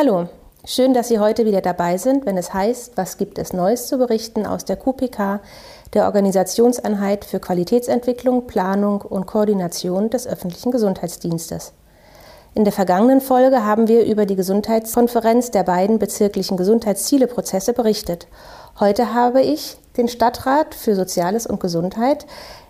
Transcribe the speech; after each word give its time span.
Hallo, 0.00 0.28
schön, 0.64 0.94
dass 0.94 1.08
Sie 1.08 1.18
heute 1.18 1.44
wieder 1.44 1.60
dabei 1.60 1.98
sind, 1.98 2.24
wenn 2.24 2.36
es 2.36 2.54
heißt, 2.54 2.92
was 2.94 3.16
gibt 3.16 3.36
es 3.36 3.52
Neues 3.52 3.88
zu 3.88 3.98
berichten 3.98 4.46
aus 4.46 4.64
der 4.64 4.76
QPK, 4.76 5.40
der 5.92 6.04
Organisationseinheit 6.04 7.24
für 7.24 7.40
Qualitätsentwicklung, 7.40 8.46
Planung 8.46 9.00
und 9.00 9.26
Koordination 9.26 10.08
des 10.08 10.28
öffentlichen 10.28 10.70
Gesundheitsdienstes. 10.70 11.72
In 12.54 12.62
der 12.62 12.72
vergangenen 12.72 13.20
Folge 13.20 13.64
haben 13.64 13.88
wir 13.88 14.04
über 14.04 14.24
die 14.24 14.36
Gesundheitskonferenz 14.36 15.50
der 15.50 15.64
beiden 15.64 15.98
bezirklichen 15.98 16.56
Gesundheitszieleprozesse 16.56 17.72
berichtet. 17.72 18.28
Heute 18.78 19.14
habe 19.14 19.42
ich 19.42 19.78
den 19.96 20.06
Stadtrat 20.06 20.76
für 20.76 20.94
Soziales 20.94 21.44
und 21.44 21.58
Gesundheit, 21.58 22.24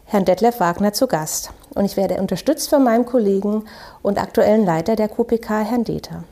Herrn 0.07 0.25
Detlef 0.25 0.61
Wagner, 0.61 0.95
zu 0.95 1.07
Gast. 1.07 1.51
Und 1.75 1.85
ich 1.85 1.99
werde 1.99 2.23
unterstützt 2.23 2.71
von 2.71 2.83
meinem 2.83 3.05
Kollegen 3.05 3.67
und 4.01 4.19
aktuellen 4.19 4.65
Leiter 4.65 4.97
der 4.97 5.11
QPK, 5.11 5.61
Herrn 5.61 5.85
Deter. 5.85 6.25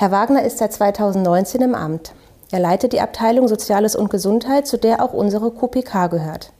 Herr 0.00 0.12
Wagner 0.12 0.44
ist 0.44 0.58
seit 0.58 0.72
2019 0.72 1.60
im 1.60 1.74
Amt. 1.74 2.12
Er 2.52 2.60
leitet 2.60 2.92
die 2.92 3.00
Abteilung 3.00 3.48
Soziales 3.48 3.96
und 3.96 4.10
Gesundheit, 4.10 4.68
zu 4.68 4.78
der 4.78 5.02
auch 5.02 5.12
unsere 5.12 5.50
QPK 5.50 6.06
gehört. 6.06 6.52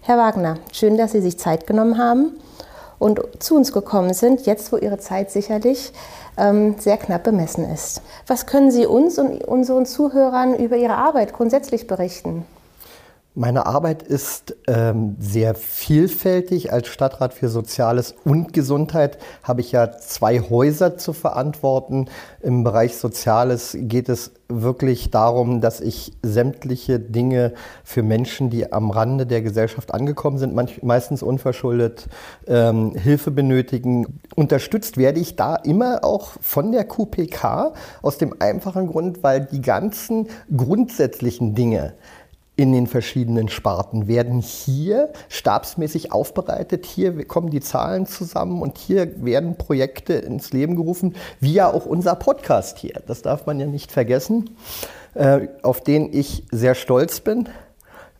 Herr 0.00 0.18
Wagner, 0.18 0.56
schön, 0.72 0.96
dass 0.96 1.12
Sie 1.12 1.20
sich 1.20 1.38
Zeit 1.38 1.68
genommen 1.68 1.96
haben 1.96 2.32
und 2.98 3.20
zu 3.38 3.54
uns 3.54 3.72
gekommen 3.72 4.14
sind, 4.14 4.46
jetzt 4.46 4.72
wo 4.72 4.78
Ihre 4.78 4.98
Zeit 4.98 5.30
sicherlich 5.30 5.92
ähm, 6.36 6.74
sehr 6.76 6.96
knapp 6.96 7.22
bemessen 7.22 7.72
ist. 7.72 8.02
Was 8.26 8.46
können 8.46 8.72
Sie 8.72 8.84
uns 8.84 9.16
und 9.16 9.44
unseren 9.44 9.86
Zuhörern 9.86 10.56
über 10.56 10.74
Ihre 10.76 10.96
Arbeit 10.96 11.32
grundsätzlich 11.32 11.86
berichten? 11.86 12.44
Meine 13.34 13.64
Arbeit 13.64 14.02
ist 14.02 14.56
ähm, 14.66 15.16
sehr 15.18 15.54
vielfältig. 15.54 16.70
Als 16.70 16.88
Stadtrat 16.88 17.32
für 17.32 17.48
Soziales 17.48 18.14
und 18.24 18.52
Gesundheit 18.52 19.16
habe 19.42 19.62
ich 19.62 19.72
ja 19.72 19.90
zwei 19.96 20.38
Häuser 20.40 20.98
zu 20.98 21.14
verantworten. 21.14 22.10
Im 22.42 22.62
Bereich 22.62 22.98
Soziales 22.98 23.74
geht 23.80 24.10
es 24.10 24.32
wirklich 24.50 25.10
darum, 25.10 25.62
dass 25.62 25.80
ich 25.80 26.12
sämtliche 26.22 27.00
Dinge 27.00 27.54
für 27.84 28.02
Menschen, 28.02 28.50
die 28.50 28.70
am 28.70 28.90
Rande 28.90 29.24
der 29.24 29.40
Gesellschaft 29.40 29.94
angekommen 29.94 30.36
sind, 30.36 30.54
manch, 30.54 30.82
meistens 30.82 31.22
unverschuldet, 31.22 32.08
ähm, 32.46 32.94
Hilfe 32.94 33.30
benötigen. 33.30 34.20
Unterstützt 34.34 34.98
werde 34.98 35.20
ich 35.20 35.36
da 35.36 35.56
immer 35.56 36.04
auch 36.04 36.32
von 36.42 36.70
der 36.70 36.84
QPK 36.84 37.72
aus 38.02 38.18
dem 38.18 38.34
einfachen 38.40 38.88
Grund, 38.88 39.22
weil 39.22 39.46
die 39.46 39.62
ganzen 39.62 40.28
grundsätzlichen 40.54 41.54
Dinge, 41.54 41.94
in 42.62 42.70
den 42.70 42.86
verschiedenen 42.86 43.48
Sparten 43.48 44.06
werden 44.06 44.40
hier 44.40 45.12
stabsmäßig 45.28 46.12
aufbereitet. 46.12 46.86
Hier 46.86 47.26
kommen 47.26 47.50
die 47.50 47.58
Zahlen 47.58 48.06
zusammen 48.06 48.62
und 48.62 48.78
hier 48.78 49.24
werden 49.24 49.56
Projekte 49.56 50.12
ins 50.12 50.52
Leben 50.52 50.76
gerufen, 50.76 51.16
wie 51.40 51.54
ja 51.54 51.72
auch 51.72 51.86
unser 51.86 52.14
Podcast 52.14 52.78
hier. 52.78 53.02
Das 53.04 53.20
darf 53.20 53.46
man 53.46 53.58
ja 53.58 53.66
nicht 53.66 53.90
vergessen, 53.90 54.50
äh, 55.14 55.48
auf 55.62 55.80
den 55.80 56.12
ich 56.12 56.44
sehr 56.52 56.76
stolz 56.76 57.18
bin, 57.18 57.48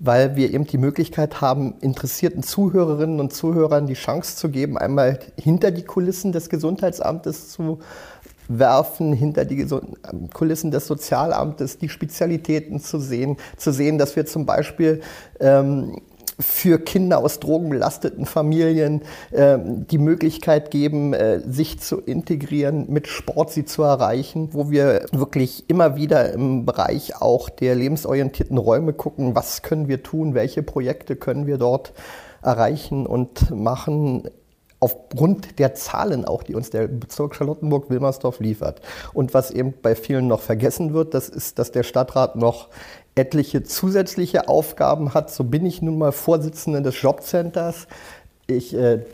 weil 0.01 0.35
wir 0.35 0.53
eben 0.53 0.67
die 0.67 0.79
Möglichkeit 0.79 1.41
haben, 1.41 1.75
interessierten 1.81 2.43
Zuhörerinnen 2.43 3.21
und 3.21 3.33
Zuhörern 3.33 3.87
die 3.87 3.95
Chance 3.95 4.35
zu 4.35 4.49
geben, 4.49 4.77
einmal 4.77 5.21
hinter 5.37 5.71
die 5.71 5.85
Kulissen 5.85 6.33
des 6.33 6.49
Gesundheitsamtes 6.49 7.51
zu 7.51 7.79
werfen, 8.49 9.13
hinter 9.13 9.45
die 9.45 9.67
Kulissen 10.33 10.71
des 10.71 10.87
Sozialamtes 10.87 11.79
die 11.79 11.89
Spezialitäten 11.89 12.81
zu 12.81 12.99
sehen, 12.99 13.37
zu 13.57 13.73
sehen, 13.73 13.99
dass 13.99 14.17
wir 14.17 14.27
zum 14.27 14.47
Beispiel 14.47 15.01
ähm, 15.41 16.01
für 16.43 16.79
Kinder 16.79 17.19
aus 17.19 17.41
drogenbelasteten 17.41 18.27
Familien 18.27 19.03
äh, 19.31 19.59
die 19.63 19.99
Möglichkeit 19.99 20.71
geben, 20.71 21.15
äh, 21.15 21.41
sich 21.41 21.79
zu 21.81 22.01
integrieren, 22.01 22.87
mit 22.89 23.07
Sport 23.07 23.51
sie 23.51 23.65
zu 23.65 23.83
erreichen, 23.83 24.49
wo 24.53 24.71
wir 24.71 25.07
wirklich 25.13 25.69
immer 25.69 25.97
wieder 25.97 26.33
im 26.33 26.65
Bereich 26.67 27.21
auch 27.21 27.49
der 27.49 27.75
lebensorientierten 27.75 28.59
Räume 28.59 28.93
gucken, 28.93 29.35
was 29.35 29.63
können 29.63 29.89
wir 29.89 30.03
tun, 30.03 30.35
welche 30.35 30.63
Projekte 30.63 31.17
können 31.17 31.47
wir 31.47 31.59
dort 31.59 31.93
erreichen 32.43 33.07
und 33.07 33.51
machen 33.51 34.29
aufgrund 34.83 35.61
der 35.61 35.75
Zahlen 35.75 36.25
auch, 36.25 36.43
die 36.43 36.55
uns 36.55 36.71
der 36.71 36.89
Bezirk 36.89 37.37
Charlottenburg-Wilmersdorf 37.37 38.41
liefert. 38.41 38.81
Und 39.15 39.33
was 39.33 39.53
eben 39.53 39.75
bei 39.81 39.95
vielen 39.95 40.27
noch 40.27 40.41
vergessen 40.41 40.93
wird, 40.93 41.15
das 41.15 41.29
ist, 41.29 41.59
dass 41.59 41.71
der 41.71 41.85
Stadtrat 41.85 42.35
noch 42.35 42.69
etliche 43.15 43.63
zusätzliche 43.63 44.49
Aufgaben 44.49 45.15
hat. 45.15 45.31
So 45.31 45.45
bin 45.45 45.65
ich 45.67 45.83
nun 45.83 45.99
mal 45.99 46.13
Vorsitzende 46.13 46.83
des 46.83 47.01
Jobcenters. 47.01 47.87
Ich 48.49 48.75
äh, 48.75 49.05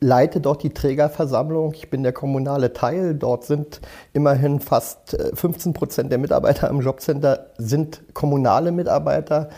leite 0.00 0.40
dort 0.40 0.62
die 0.62 0.70
Trägerversammlung. 0.70 1.74
Ich 1.74 1.90
bin 1.90 2.02
der 2.02 2.12
kommunale 2.12 2.72
Teil. 2.72 3.14
Dort 3.14 3.44
sind 3.44 3.80
immerhin 4.14 4.60
fast 4.60 5.16
15 5.34 5.72
äh, 5.72 5.74
Prozent 5.74 6.10
der 6.10 6.18
Mitarbeiter 6.18 6.70
im 6.70 6.80
Jobcenter 6.80 7.48
sind 7.58 8.00
kommunale 8.14 8.72
Mitarbeiter 8.72 9.50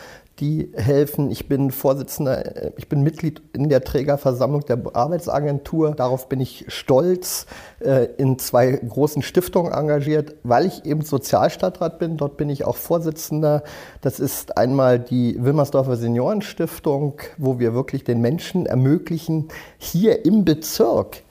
die 0.43 0.73
helfen. 0.75 1.31
Ich 1.31 1.49
bin 1.49 1.71
Vorsitzender, 1.71 2.65
äh, 2.65 2.73
ich 2.77 2.89
bin 2.89 3.03
Mitglied 3.03 3.41
in 3.53 3.69
der 3.69 3.85
Trägerversammlung 3.85 4.67
der 4.67 4.83
Arbeitsagentur. 4.93 5.93
Darauf 5.93 6.29
bin 6.29 6.41
ich 6.41 6.65
stolz, 6.67 7.47
äh, 7.79 8.09
in 8.19 8.41
zwei 8.41 8.73
großen 8.73 9.23
Stiftungen 9.23 9.73
engagiert, 9.73 10.35
weil 10.43 10.67
ich 10.67 10.85
eben 10.85 11.03
Sozialstadtrat 11.03 12.01
bin. 12.01 12.17
Dort 12.17 12.37
bin 12.37 12.51
ich 12.51 12.65
auch 12.65 12.77
Vorsitzender. 12.77 13.63
Das 14.01 14.19
ist 14.19 14.59
einmal 14.59 14.99
die 14.99 15.37
Wilmersdorfer 15.39 15.97
Seniorenstiftung, 15.97 17.21
wo 17.39 17.61
wir 17.61 17.73
wirklich 17.73 18.03
den 18.03 18.21
Menschen 18.21 18.67
ermöglichen, 18.67 19.49
hier 19.79 20.27
im 20.27 20.45
Bezirk 20.45 21.23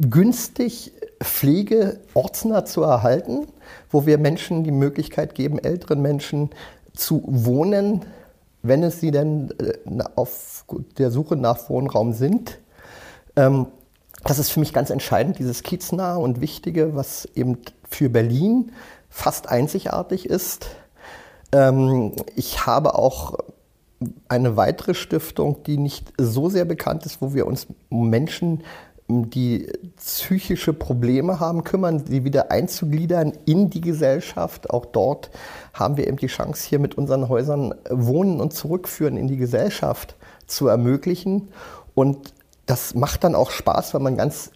günstig 0.00 0.92
Pflege 1.22 2.00
ortsnah 2.14 2.64
zu 2.64 2.82
erhalten, 2.82 3.46
wo 3.90 4.06
wir 4.06 4.16
Menschen 4.16 4.64
die 4.64 4.70
Möglichkeit 4.70 5.34
geben, 5.34 5.58
älteren 5.58 6.00
Menschen 6.00 6.50
zu 6.94 7.22
wohnen, 7.26 8.02
wenn 8.62 8.82
es 8.82 9.00
sie 9.00 9.10
denn 9.10 9.52
äh, 9.58 10.02
auf 10.16 10.64
der 10.98 11.10
Suche 11.10 11.36
nach 11.36 11.68
Wohnraum 11.70 12.12
sind. 12.12 12.58
Ähm, 13.36 13.66
das 14.24 14.38
ist 14.38 14.50
für 14.50 14.60
mich 14.60 14.72
ganz 14.72 14.90
entscheidend, 14.90 15.38
dieses 15.38 15.62
Kieznahe 15.62 16.18
und 16.18 16.40
Wichtige, 16.40 16.94
was 16.94 17.26
eben 17.34 17.58
für 17.88 18.10
Berlin 18.10 18.72
fast 19.08 19.48
einzigartig 19.48 20.26
ist. 20.26 20.66
Ähm, 21.52 22.12
ich 22.36 22.66
habe 22.66 22.94
auch 22.94 23.38
eine 24.28 24.56
weitere 24.56 24.94
Stiftung, 24.94 25.62
die 25.64 25.76
nicht 25.76 26.12
so 26.18 26.48
sehr 26.48 26.64
bekannt 26.64 27.04
ist, 27.06 27.20
wo 27.20 27.34
wir 27.34 27.46
uns 27.46 27.66
Menschen 27.90 28.62
die 29.10 29.70
psychische 29.96 30.72
Probleme 30.72 31.40
haben, 31.40 31.64
kümmern, 31.64 32.04
sie 32.06 32.24
wieder 32.24 32.50
einzugliedern 32.50 33.32
in 33.44 33.70
die 33.70 33.80
Gesellschaft. 33.80 34.70
Auch 34.70 34.86
dort 34.86 35.30
haben 35.74 35.96
wir 35.96 36.06
eben 36.06 36.16
die 36.16 36.28
Chance, 36.28 36.68
hier 36.68 36.78
mit 36.78 36.96
unseren 36.96 37.28
Häusern 37.28 37.74
Wohnen 37.90 38.40
und 38.40 38.52
Zurückführen 38.52 39.16
in 39.16 39.28
die 39.28 39.36
Gesellschaft 39.36 40.16
zu 40.46 40.68
ermöglichen. 40.68 41.48
Und 41.94 42.32
das 42.66 42.94
macht 42.94 43.24
dann 43.24 43.34
auch 43.34 43.50
Spaß, 43.50 43.94
weil 43.94 44.00
man 44.00 44.16
ganz 44.16 44.52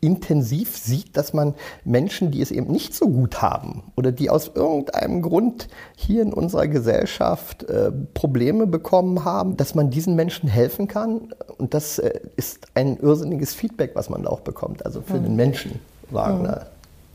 intensiv 0.00 0.76
sieht, 0.76 1.16
dass 1.16 1.32
man 1.32 1.54
Menschen, 1.84 2.30
die 2.30 2.42
es 2.42 2.50
eben 2.50 2.70
nicht 2.70 2.94
so 2.94 3.08
gut 3.08 3.42
haben 3.42 3.82
oder 3.96 4.12
die 4.12 4.30
aus 4.30 4.50
irgendeinem 4.54 5.22
Grund 5.22 5.68
hier 5.96 6.22
in 6.22 6.32
unserer 6.32 6.68
Gesellschaft 6.68 7.64
äh, 7.64 7.90
Probleme 8.14 8.66
bekommen 8.66 9.24
haben, 9.24 9.56
dass 9.56 9.74
man 9.74 9.90
diesen 9.90 10.14
Menschen 10.14 10.48
helfen 10.48 10.86
kann. 10.86 11.32
Und 11.58 11.74
das 11.74 11.98
äh, 11.98 12.20
ist 12.36 12.66
ein 12.74 12.98
irrsinniges 12.98 13.54
Feedback, 13.54 13.92
was 13.94 14.10
man 14.10 14.22
da 14.22 14.30
auch 14.30 14.40
bekommt. 14.40 14.84
Also 14.84 15.00
für 15.00 15.18
mhm. 15.18 15.24
den 15.24 15.36
Menschen 15.36 15.80
sagen, 16.12 16.42
mhm. 16.42 16.54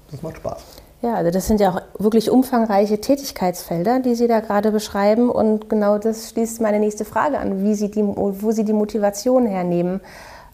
das 0.10 0.22
macht 0.22 0.38
Spaß. 0.38 0.62
Ja, 1.02 1.16
also 1.16 1.32
das 1.32 1.48
sind 1.48 1.60
ja 1.60 1.72
auch 1.72 1.82
wirklich 2.00 2.30
umfangreiche 2.30 3.02
Tätigkeitsfelder, 3.02 4.02
die 4.02 4.14
Sie 4.14 4.28
da 4.28 4.40
gerade 4.40 4.72
beschreiben. 4.72 5.30
Und 5.30 5.68
genau 5.68 5.98
das 5.98 6.30
schließt 6.30 6.62
meine 6.62 6.80
nächste 6.80 7.06
Frage 7.06 7.40
an, 7.40 7.64
wie 7.64 7.74
Sie 7.74 7.90
die, 7.90 8.04
wo 8.04 8.52
Sie 8.52 8.64
die 8.64 8.74
Motivation 8.74 9.48
hernehmen, 9.48 10.00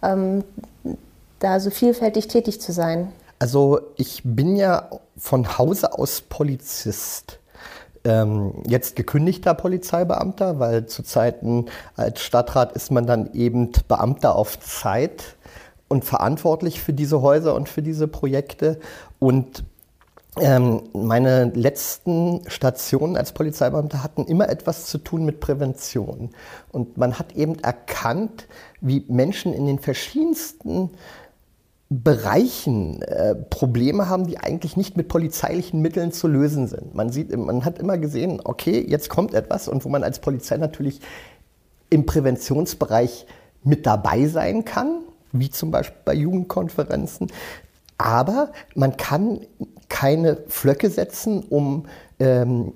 ähm, 0.02 0.44
da 1.40 1.60
so 1.60 1.70
vielfältig 1.70 2.28
tätig 2.28 2.62
zu 2.62 2.72
sein? 2.72 3.12
Also 3.40 3.80
ich 3.98 4.22
bin 4.24 4.56
ja 4.56 4.90
von 5.18 5.58
Hause 5.58 5.98
aus 5.98 6.22
Polizist. 6.22 7.40
Ähm, 8.04 8.54
jetzt 8.66 8.96
gekündigter 8.96 9.54
Polizeibeamter, 9.54 10.60
weil 10.60 10.86
zu 10.86 11.04
Zeiten 11.04 11.66
als 11.96 12.22
Stadtrat 12.22 12.72
ist 12.72 12.92
man 12.92 13.06
dann 13.06 13.34
eben 13.34 13.72
Beamter 13.88 14.36
auf 14.36 14.60
Zeit 14.60 15.36
und 15.88 16.06
verantwortlich 16.06 16.82
für 16.82 16.94
diese 16.94 17.22
Häuser 17.22 17.54
und 17.56 17.70
für 17.70 17.82
diese 17.82 18.08
Projekte. 18.08 18.80
Und 19.20 19.64
ähm, 20.40 20.84
meine 20.94 21.46
letzten 21.46 22.42
Stationen 22.48 23.18
als 23.18 23.32
Polizeibeamter 23.32 24.04
hatten 24.04 24.26
immer 24.26 24.50
etwas 24.50 24.86
zu 24.86 25.00
tun 25.00 25.26
mit 25.26 25.40
Prävention. 25.40 26.30
Und 26.72 26.98
man 26.98 27.18
hat 27.18 27.34
eben 27.36 27.60
erkannt, 27.60 28.48
wie 28.80 29.04
Menschen 29.08 29.54
in 29.54 29.66
den 29.66 29.80
verschiedensten 29.80 30.92
Bereichen 31.90 33.02
äh, 33.04 33.34
Probleme 33.36 34.10
haben, 34.10 34.28
die 34.28 34.38
eigentlich 34.38 34.76
nicht 34.76 34.98
mit 34.98 35.08
polizeilichen 35.08 35.82
Mitteln 35.82 36.12
zu 36.12 36.28
lösen 36.28 36.68
sind. 36.68 36.94
Man 36.94 37.12
sieht, 37.12 37.36
man 37.36 37.64
hat 37.64 37.80
immer 37.80 37.98
gesehen, 37.98 38.42
okay, 38.44 38.86
jetzt 38.86 39.10
kommt 39.10 39.34
etwas 39.34 39.70
und 39.70 39.86
wo 39.86 39.90
man 39.90 40.04
als 40.04 40.20
Polizei 40.20 40.58
natürlich 40.58 41.00
im 41.90 42.06
Präventionsbereich 42.06 43.26
mit 43.64 43.86
dabei 43.86 44.28
sein 44.28 44.66
kann, 44.66 45.00
wie 45.32 45.50
zum 45.50 45.72
Beispiel 45.72 45.98
bei 46.04 46.14
Jugendkonferenzen, 46.14 47.32
Aber 47.98 48.52
man 48.76 48.98
kann 48.98 49.42
keine 49.88 50.38
Flöcke 50.48 50.90
setzen, 50.90 51.44
um 51.44 51.86
ähm, 52.20 52.74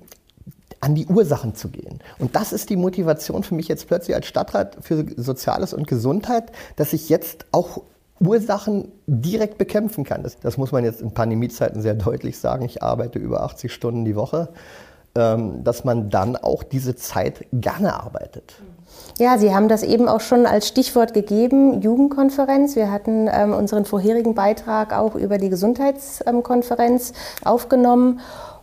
an 0.80 0.94
die 0.94 1.06
Ursachen 1.06 1.54
zu 1.54 1.68
gehen. 1.68 2.00
Und 2.18 2.34
das 2.34 2.52
ist 2.52 2.70
die 2.70 2.76
Motivation 2.76 3.44
für 3.44 3.54
mich 3.54 3.68
jetzt 3.68 3.86
plötzlich 3.86 4.16
als 4.16 4.26
Stadtrat 4.26 4.78
für 4.80 5.04
Soziales 5.16 5.74
und 5.74 5.86
Gesundheit, 5.86 6.50
dass 6.76 6.92
ich 6.92 7.08
jetzt 7.08 7.46
auch 7.52 7.82
Ursachen 8.24 8.88
direkt 9.06 9.58
bekämpfen 9.58 10.04
kann. 10.04 10.22
Das, 10.22 10.38
das 10.38 10.56
muss 10.56 10.72
man 10.72 10.84
jetzt 10.84 11.00
in 11.00 11.12
Pandemiezeiten 11.12 11.82
sehr 11.82 11.94
deutlich 11.94 12.38
sagen. 12.38 12.64
Ich 12.64 12.82
arbeite 12.82 13.18
über 13.18 13.42
80 13.42 13.72
Stunden 13.72 14.04
die 14.04 14.16
Woche, 14.16 14.48
ähm, 15.14 15.64
dass 15.64 15.84
man 15.84 16.10
dann 16.10 16.36
auch 16.36 16.62
diese 16.62 16.96
Zeit 16.96 17.46
gerne 17.52 17.94
arbeitet. 17.94 18.54
Ja, 19.18 19.38
Sie 19.38 19.54
haben 19.54 19.68
das 19.68 19.82
eben 19.82 20.08
auch 20.08 20.20
schon 20.20 20.46
als 20.46 20.68
Stichwort 20.68 21.14
gegeben, 21.14 21.80
Jugendkonferenz. 21.80 22.76
Wir 22.76 22.90
hatten 22.90 23.28
ähm, 23.32 23.52
unseren 23.52 23.84
vorherigen 23.84 24.34
Beitrag 24.34 24.92
auch 24.92 25.14
über 25.14 25.38
die 25.38 25.48
Gesundheitskonferenz 25.48 27.12
aufgenommen. 27.44 28.20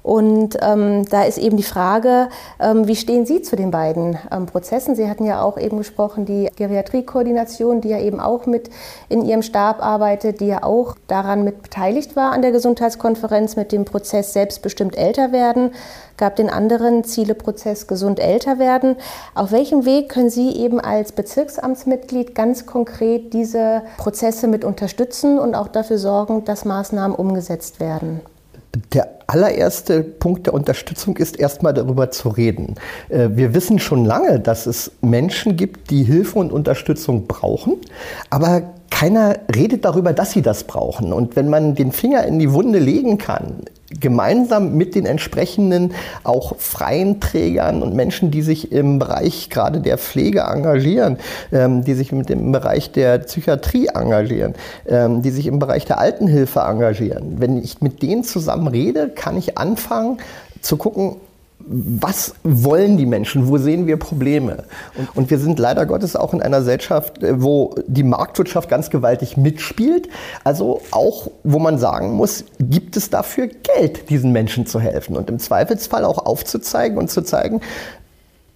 Und 0.09 0.57
ähm, 0.63 1.05
da 1.05 1.25
ist 1.25 1.37
eben 1.37 1.55
die 1.55 1.61
Frage, 1.61 2.29
ähm, 2.59 2.87
wie 2.87 2.95
stehen 2.95 3.27
Sie 3.27 3.43
zu 3.43 3.55
den 3.55 3.69
beiden 3.69 4.17
ähm, 4.31 4.47
Prozessen? 4.47 4.95
Sie 4.95 5.07
hatten 5.07 5.23
ja 5.23 5.43
auch 5.43 5.55
eben 5.55 5.77
gesprochen, 5.77 6.25
die 6.25 6.49
Geriatriekoordination, 6.55 7.79
die 7.79 7.89
ja 7.89 7.99
eben 7.99 8.19
auch 8.19 8.47
mit 8.47 8.71
in 9.07 9.23
Ihrem 9.23 9.43
Stab 9.43 9.85
arbeitet, 9.85 10.39
die 10.39 10.47
ja 10.47 10.63
auch 10.63 10.95
daran 11.05 11.43
mit 11.43 11.61
beteiligt 11.61 12.15
war 12.15 12.31
an 12.31 12.41
der 12.41 12.51
Gesundheitskonferenz 12.51 13.55
mit 13.55 13.71
dem 13.71 13.85
Prozess 13.85 14.33
selbstbestimmt 14.33 14.97
älter 14.97 15.31
werden, 15.31 15.75
gab 16.17 16.37
den 16.37 16.49
anderen 16.49 17.03
Zieleprozess 17.03 17.85
gesund 17.85 18.19
älter 18.19 18.57
werden. 18.57 18.95
Auf 19.35 19.51
welchem 19.51 19.85
Weg 19.85 20.09
können 20.09 20.31
Sie 20.31 20.55
eben 20.55 20.79
als 20.79 21.11
Bezirksamtsmitglied 21.11 22.33
ganz 22.33 22.65
konkret 22.65 23.31
diese 23.31 23.83
Prozesse 23.97 24.47
mit 24.47 24.65
unterstützen 24.65 25.37
und 25.37 25.53
auch 25.53 25.67
dafür 25.67 25.99
sorgen, 25.99 26.45
dass 26.45 26.65
Maßnahmen 26.65 27.15
umgesetzt 27.15 27.79
werden? 27.79 28.21
Der 28.93 29.09
allererste 29.27 30.01
Punkt 30.03 30.45
der 30.45 30.53
Unterstützung 30.53 31.17
ist 31.17 31.39
erstmal 31.39 31.73
darüber 31.73 32.11
zu 32.11 32.29
reden. 32.29 32.75
Äh, 33.09 33.29
wir 33.31 33.53
wissen 33.53 33.79
schon 33.79 34.05
lange, 34.05 34.39
dass 34.39 34.65
es 34.65 34.91
Menschen 35.01 35.55
gibt, 35.55 35.89
die 35.91 36.03
Hilfe 36.03 36.39
und 36.39 36.51
Unterstützung 36.51 37.27
brauchen, 37.27 37.77
aber 38.29 38.73
keiner 38.89 39.37
redet 39.55 39.85
darüber, 39.85 40.13
dass 40.13 40.31
sie 40.31 40.41
das 40.41 40.65
brauchen. 40.65 41.13
Und 41.13 41.35
wenn 41.35 41.49
man 41.49 41.75
den 41.75 41.91
Finger 41.91 42.25
in 42.25 42.39
die 42.39 42.51
Wunde 42.51 42.79
legen 42.79 43.17
kann, 43.17 43.63
gemeinsam 43.99 44.75
mit 44.75 44.95
den 44.95 45.05
entsprechenden 45.05 45.93
auch 46.23 46.57
freien 46.57 47.19
Trägern 47.19 47.81
und 47.81 47.95
Menschen, 47.95 48.31
die 48.31 48.41
sich 48.41 48.71
im 48.71 48.99
Bereich 48.99 49.49
gerade 49.49 49.79
der 49.79 49.97
Pflege 49.97 50.41
engagieren, 50.41 51.17
ähm, 51.51 51.83
die 51.83 51.93
sich 51.93 52.11
mit 52.11 52.29
dem 52.29 52.51
Bereich 52.51 52.91
der 52.91 53.19
Psychiatrie 53.19 53.87
engagieren, 53.87 54.53
ähm, 54.87 55.21
die 55.21 55.31
sich 55.31 55.47
im 55.47 55.59
Bereich 55.59 55.85
der 55.85 55.99
Altenhilfe 55.99 56.59
engagieren. 56.59 57.39
Wenn 57.39 57.61
ich 57.61 57.81
mit 57.81 58.01
denen 58.01 58.23
zusammen 58.23 58.67
rede, 58.67 59.09
kann 59.09 59.37
ich 59.37 59.57
anfangen 59.57 60.17
zu 60.61 60.77
gucken, 60.77 61.15
was 61.67 62.33
wollen 62.43 62.97
die 62.97 63.05
Menschen? 63.05 63.47
Wo 63.47 63.57
sehen 63.57 63.85
wir 63.85 63.97
Probleme? 63.97 64.63
Und, 64.97 65.15
und, 65.15 65.29
wir 65.29 65.37
sind 65.37 65.59
leider 65.59 65.85
Gottes 65.85 66.15
auch 66.15 66.33
in 66.33 66.41
einer 66.41 66.59
Gesellschaft, 66.59 67.21
äh, 67.21 67.41
wo 67.41 67.75
die 67.87 68.03
Marktwirtschaft 68.03 68.69
ganz 68.69 68.89
gewaltig 68.89 69.37
mitspielt. 69.37 70.09
Also 70.43 70.81
auch, 70.91 71.29
wo 71.43 71.59
man 71.59 71.77
sagen 71.77 72.13
muss, 72.13 72.45
gibt 72.59 72.97
es 72.97 73.09
dafür 73.09 73.47
Geld, 73.47 74.09
diesen 74.09 74.31
Menschen 74.31 74.65
zu 74.65 74.79
helfen? 74.79 75.15
Und 75.15 75.29
im 75.29 75.39
Zweifelsfall 75.39 76.05
auch 76.05 76.25
aufzuzeigen 76.25 76.97
und 76.97 77.11
zu 77.11 77.21
zeigen, 77.21 77.61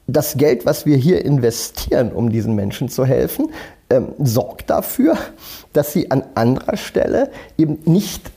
das 0.07 0.35
Geld, 0.35 0.65
was 0.65 0.85
wir 0.85 0.97
hier 0.97 1.23
investieren, 1.23 2.11
um 2.11 2.29
diesen 2.29 2.55
Menschen 2.55 2.89
zu 2.89 3.05
helfen, 3.05 3.51
ähm, 3.89 4.09
sorgt 4.19 4.69
dafür, 4.69 5.17
dass 5.71 5.93
sie 5.93 6.11
an 6.11 6.23
anderer 6.35 6.77
Stelle 6.77 7.29
eben 7.57 7.79
nicht 7.85 8.31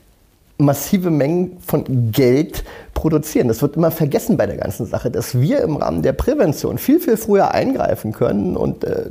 massive 0.58 1.10
Mengen 1.10 1.58
von 1.64 2.12
Geld 2.12 2.64
produzieren. 2.94 3.48
Das 3.48 3.62
wird 3.62 3.76
immer 3.76 3.90
vergessen 3.90 4.36
bei 4.36 4.46
der 4.46 4.56
ganzen 4.56 4.86
Sache, 4.86 5.10
dass 5.10 5.38
wir 5.38 5.60
im 5.60 5.76
Rahmen 5.76 6.02
der 6.02 6.12
Prävention 6.12 6.78
viel, 6.78 7.00
viel 7.00 7.16
früher 7.16 7.52
eingreifen 7.52 8.12
können 8.12 8.56
und 8.56 8.84
äh, 8.84 9.10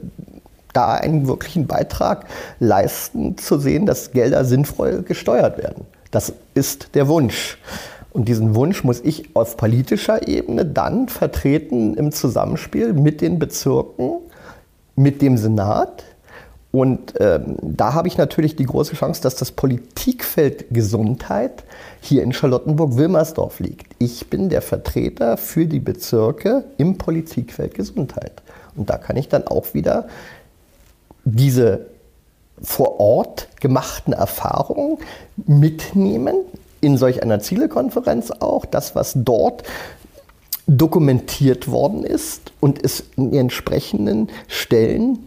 da 0.73 0.95
einen 0.95 1.27
wirklichen 1.27 1.67
Beitrag 1.67 2.25
leisten, 2.59 3.37
zu 3.37 3.57
sehen, 3.57 3.85
dass 3.85 4.11
Gelder 4.11 4.43
sinnvoll 4.43 5.03
gesteuert 5.03 5.57
werden. 5.57 5.85
Das 6.11 6.33
ist 6.53 6.95
der 6.95 7.07
Wunsch. 7.07 7.57
Und 8.11 8.27
diesen 8.27 8.55
Wunsch 8.55 8.83
muss 8.83 9.01
ich 9.01 9.35
auf 9.35 9.57
politischer 9.57 10.27
Ebene 10.27 10.65
dann 10.65 11.09
vertreten 11.09 11.95
im 11.95 12.11
Zusammenspiel 12.11 12.93
mit 12.93 13.21
den 13.21 13.39
Bezirken, 13.39 14.19
mit 14.95 15.21
dem 15.21 15.37
Senat, 15.37 16.03
und 16.75 17.13
ähm, 17.21 17.55
da 17.61 17.93
habe 17.93 18.09
ich 18.09 18.17
natürlich 18.17 18.57
die 18.57 18.65
große 18.65 18.95
Chance, 18.95 19.21
dass 19.21 19.37
das 19.37 19.53
Politikfeld 19.53 20.65
Gesundheit 20.71 21.63
hier 22.01 22.21
in 22.21 22.33
Charlottenburg-Wilmersdorf 22.33 23.61
liegt. 23.61 23.95
Ich 23.97 24.29
bin 24.29 24.49
der 24.49 24.61
Vertreter 24.61 25.37
für 25.37 25.67
die 25.67 25.79
Bezirke 25.79 26.65
im 26.75 26.97
Politikfeld 26.97 27.75
Gesundheit. 27.75 28.41
Und 28.75 28.89
da 28.89 28.97
kann 28.97 29.15
ich 29.15 29.29
dann 29.29 29.47
auch 29.47 29.73
wieder 29.73 30.09
diese 31.23 31.85
vor 32.61 32.99
Ort 32.99 33.47
gemachten 33.61 34.11
Erfahrungen 34.11 34.97
mitnehmen, 35.47 36.35
in 36.81 36.97
solch 36.97 37.23
einer 37.23 37.39
Zielekonferenz 37.39 38.31
auch, 38.31 38.65
das, 38.65 38.95
was 38.95 39.13
dort 39.15 39.63
dokumentiert 40.67 41.69
worden 41.71 42.03
ist 42.03 42.51
und 42.59 42.83
es 42.83 43.05
in 43.15 43.33
entsprechenden 43.33 44.27
Stellen 44.49 45.19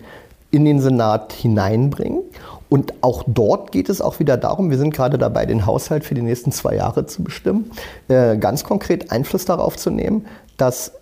in 0.58 0.64
den 0.64 0.81
Senat 0.81 1.32
hineinbringen. 1.32 2.22
Und 2.69 2.94
auch 3.00 3.22
dort 3.26 3.70
geht 3.72 3.88
es 3.88 4.00
auch 4.00 4.19
wieder 4.19 4.37
darum, 4.37 4.70
wir 4.70 4.76
sind 4.76 4.93
gerade 4.93 5.16
dabei, 5.16 5.46
den 5.46 5.64
Haushalt 5.64 6.05
für 6.05 6.14
die 6.14 6.22
nächsten 6.22 6.52
zwei 6.52 6.75
Jahre 6.75 7.06
zu 7.06 7.22
bestimmen, 7.22 7.70
äh, 8.08 8.37
ganz 8.37 8.64
konkret 8.64 9.10
Einfluss 9.10 9.44
darauf 9.44 9.76
zu 9.76 9.90
nehmen, 9.90 10.26
dass 10.56 10.93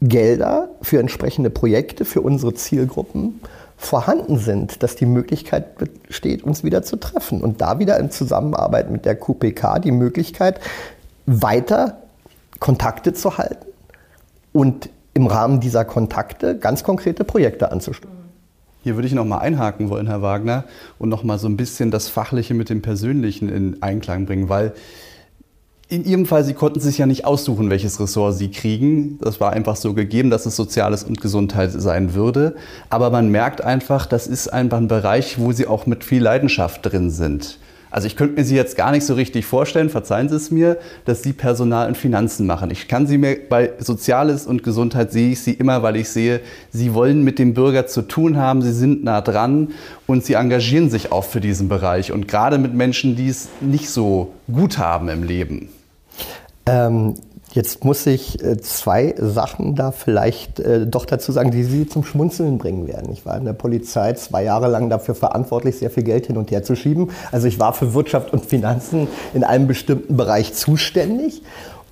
Gelder 0.00 0.68
für 0.82 1.00
entsprechende 1.00 1.50
Projekte, 1.50 2.04
für 2.04 2.20
unsere 2.20 2.54
Zielgruppen 2.54 3.40
vorhanden 3.78 4.38
sind, 4.38 4.82
dass 4.82 4.94
die 4.94 5.06
Möglichkeit 5.06 5.76
besteht, 6.06 6.44
uns 6.44 6.62
wieder 6.62 6.82
zu 6.82 6.96
treffen. 6.96 7.42
Und 7.42 7.60
da 7.60 7.78
wieder 7.78 7.98
in 7.98 8.10
Zusammenarbeit 8.10 8.90
mit 8.90 9.06
der 9.06 9.16
QPK 9.16 9.78
die 9.78 9.92
Möglichkeit, 9.92 10.60
weiter 11.26 11.98
Kontakte 12.60 13.12
zu 13.14 13.38
halten 13.38 13.66
und 14.52 14.90
im 15.14 15.26
Rahmen 15.26 15.58
dieser 15.58 15.84
Kontakte 15.84 16.56
ganz 16.58 16.84
konkrete 16.84 17.24
Projekte 17.24 17.72
anzustimmen. 17.72 18.17
Hier 18.84 18.96
würde 18.96 19.08
ich 19.08 19.14
noch 19.14 19.24
mal 19.24 19.38
einhaken 19.38 19.90
wollen, 19.90 20.06
Herr 20.06 20.22
Wagner, 20.22 20.64
und 20.98 21.08
noch 21.08 21.24
mal 21.24 21.38
so 21.38 21.48
ein 21.48 21.56
bisschen 21.56 21.90
das 21.90 22.08
Fachliche 22.08 22.54
mit 22.54 22.70
dem 22.70 22.82
Persönlichen 22.82 23.48
in 23.48 23.82
Einklang 23.82 24.26
bringen, 24.26 24.48
weil 24.48 24.72
in 25.90 26.04
Ihrem 26.04 26.26
Fall, 26.26 26.44
Sie 26.44 26.52
konnten 26.52 26.80
sich 26.80 26.98
ja 26.98 27.06
nicht 27.06 27.24
aussuchen, 27.24 27.70
welches 27.70 27.98
Ressort 27.98 28.36
Sie 28.36 28.50
kriegen. 28.50 29.18
Das 29.22 29.40
war 29.40 29.54
einfach 29.54 29.74
so 29.74 29.94
gegeben, 29.94 30.28
dass 30.28 30.44
es 30.44 30.54
Soziales 30.54 31.02
und 31.02 31.20
Gesundheit 31.20 31.72
sein 31.72 32.12
würde. 32.12 32.56
Aber 32.90 33.08
man 33.08 33.30
merkt 33.30 33.62
einfach, 33.64 34.04
das 34.04 34.26
ist 34.26 34.48
einfach 34.48 34.76
ein 34.76 34.88
Bereich, 34.88 35.38
wo 35.38 35.52
Sie 35.52 35.66
auch 35.66 35.86
mit 35.86 36.04
viel 36.04 36.22
Leidenschaft 36.22 36.84
drin 36.84 37.10
sind. 37.10 37.58
Also 37.90 38.06
ich 38.06 38.16
könnte 38.16 38.34
mir 38.34 38.44
Sie 38.44 38.56
jetzt 38.56 38.76
gar 38.76 38.90
nicht 38.90 39.04
so 39.04 39.14
richtig 39.14 39.46
vorstellen, 39.46 39.90
verzeihen 39.90 40.28
Sie 40.28 40.36
es 40.36 40.50
mir, 40.50 40.78
dass 41.04 41.22
Sie 41.22 41.32
Personal 41.32 41.88
und 41.88 41.96
Finanzen 41.96 42.46
machen. 42.46 42.70
Ich 42.70 42.88
kann 42.88 43.06
Sie 43.06 43.18
mir 43.18 43.36
bei 43.48 43.72
Soziales 43.78 44.46
und 44.46 44.62
Gesundheit 44.62 45.12
sehe 45.12 45.32
ich 45.32 45.40
Sie 45.40 45.52
immer, 45.52 45.82
weil 45.82 45.96
ich 45.96 46.08
sehe, 46.08 46.40
Sie 46.70 46.94
wollen 46.94 47.24
mit 47.24 47.38
dem 47.38 47.54
Bürger 47.54 47.86
zu 47.86 48.02
tun 48.02 48.36
haben, 48.36 48.62
Sie 48.62 48.72
sind 48.72 49.04
nah 49.04 49.20
dran 49.20 49.68
und 50.06 50.24
Sie 50.24 50.34
engagieren 50.34 50.90
sich 50.90 51.12
auch 51.12 51.24
für 51.24 51.40
diesen 51.40 51.68
Bereich 51.68 52.12
und 52.12 52.28
gerade 52.28 52.58
mit 52.58 52.74
Menschen, 52.74 53.16
die 53.16 53.28
es 53.28 53.48
nicht 53.60 53.88
so 53.88 54.32
gut 54.52 54.78
haben 54.78 55.08
im 55.08 55.22
Leben. 55.22 55.68
Ähm, 56.66 57.14
Jetzt 57.58 57.84
muss 57.84 58.06
ich 58.06 58.40
äh, 58.44 58.56
zwei 58.58 59.16
Sachen 59.18 59.74
da 59.74 59.90
vielleicht 59.90 60.60
äh, 60.60 60.86
doch 60.86 61.04
dazu 61.04 61.32
sagen, 61.32 61.50
die 61.50 61.64
Sie 61.64 61.88
zum 61.88 62.04
Schmunzeln 62.04 62.56
bringen 62.56 62.86
werden. 62.86 63.12
Ich 63.12 63.26
war 63.26 63.36
in 63.36 63.44
der 63.44 63.52
Polizei 63.52 64.12
zwei 64.12 64.44
Jahre 64.44 64.68
lang 64.68 64.88
dafür 64.90 65.16
verantwortlich, 65.16 65.76
sehr 65.76 65.90
viel 65.90 66.04
Geld 66.04 66.28
hin 66.28 66.36
und 66.36 66.52
her 66.52 66.62
zu 66.62 66.76
schieben. 66.76 67.10
Also 67.32 67.48
ich 67.48 67.58
war 67.58 67.72
für 67.72 67.94
Wirtschaft 67.94 68.32
und 68.32 68.46
Finanzen 68.46 69.08
in 69.34 69.42
einem 69.42 69.66
bestimmten 69.66 70.16
Bereich 70.16 70.54
zuständig. 70.54 71.42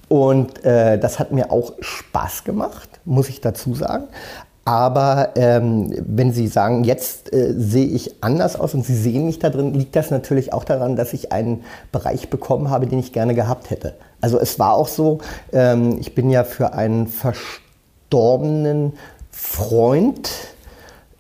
Und 0.07 0.65
äh, 0.65 1.01
das 1.01 1.19
hat 1.19 1.33
mir 1.33 1.51
auch 1.51 1.73
Spaß 1.81 2.45
gemacht, 2.45 2.89
muss 3.05 3.29
ich 3.29 3.41
dazu 3.41 3.75
sagen. 3.75 4.05
Aber 4.65 5.31
ähm, 5.35 5.93
wenn 6.07 6.33
Sie 6.33 6.47
sagen, 6.47 6.85
jetzt 6.85 7.33
äh, 7.33 7.55
sehe 7.57 7.87
ich 7.87 8.23
anders 8.23 8.55
aus 8.55 8.73
und 8.73 8.87
Sie 8.87 8.95
sehen 8.95 9.27
mich 9.27 9.41
da 9.41 9.51
drin, 9.51 9.75
liegt 9.75 9.97
das 9.97 10.13
natürlich 10.13 10.53
auch 10.53 10.63
daran, 10.63 10.95
dass 10.95 11.13
ich 11.13 11.33
einen 11.33 11.65
Bereich 11.91 12.31
bekommen 12.31 12.71
habe, 12.71 12.87
den 12.87 13.01
ich 13.01 13.13
gerne 13.13 13.35
gehabt 13.35 13.71
hätte. 13.71 13.95
Also 14.21 14.39
es 14.39 14.59
war 14.59 14.75
auch 14.75 14.89
so, 14.89 15.19
ähm, 15.53 15.99
ich 16.01 16.15
bin 16.15 16.31
ja 16.31 16.45
für 16.45 16.73
einen 16.73 17.07
verstorbenen 17.07 18.95
Freund 19.31 20.31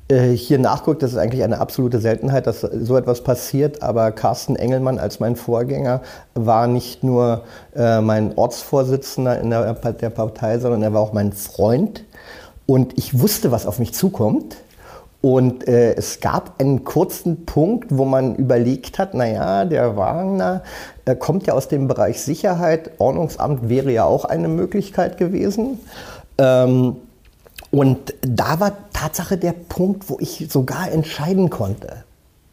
äh, 0.09 0.31
hier 0.31 0.59
nachguckt, 0.59 1.03
das 1.03 1.13
ist 1.13 1.19
eigentlich 1.19 1.43
eine 1.43 1.59
absolute 1.59 1.99
Seltenheit, 1.99 2.47
dass 2.47 2.61
so 2.61 2.97
etwas 2.97 3.23
passiert. 3.23 3.83
Aber 3.83 4.13
Carsten 4.13 4.57
Engelmann 4.57 4.99
als 4.99 5.21
mein 5.21 5.37
Vorgänger 5.37 6.01
war 6.35 6.69
nicht 6.69 7.03
nur 7.03 7.43
äh, 7.75 8.01
mein 8.01 8.37
Ortsvorsitzender 8.37 9.41
in 9.41 9.51
der, 9.51 9.75
der 9.75 10.11
Partei, 10.11 10.59
sondern 10.59 10.83
er 10.83 10.93
war 10.93 11.01
auch 11.01 11.13
mein 11.13 11.33
Freund. 11.33 12.05
Und 12.67 12.97
ich 12.99 13.19
wusste, 13.19 13.51
was 13.51 13.67
auf 13.67 13.79
mich 13.79 13.95
zukommt. 13.95 14.57
Und 15.23 15.67
äh, 15.67 15.95
es 15.95 16.21
gab 16.21 16.61
einen 16.61 16.85
kurzen 16.85 17.47
Punkt, 17.47 17.87
wo 17.91 18.05
man 18.05 18.37
überlegt 18.37 18.99
hat, 18.99 19.15
naja, 19.15 19.65
der 19.65 19.97
Wagner 19.97 20.63
äh, 21.05 21.17
kommt 21.17 21.47
ja 21.47 21.55
aus 21.55 21.69
dem 21.69 21.89
Bereich 21.89 22.21
Sicherheit, 22.21 22.93
Ordnungsamt 22.99 23.69
wäre 23.69 23.91
ja 23.91 24.05
auch 24.05 24.25
eine 24.25 24.49
Möglichkeit 24.49 25.17
gewesen. 25.17 25.81
Ähm, 26.39 26.97
und 27.71 28.15
da 28.21 28.61
war 28.61 28.73
Tatsache 28.93 29.37
der 29.37 29.53
Punkt, 29.53 30.09
wo 30.09 30.19
ich 30.21 30.47
sogar 30.51 30.91
entscheiden 30.93 31.51
konnte, 31.51 32.05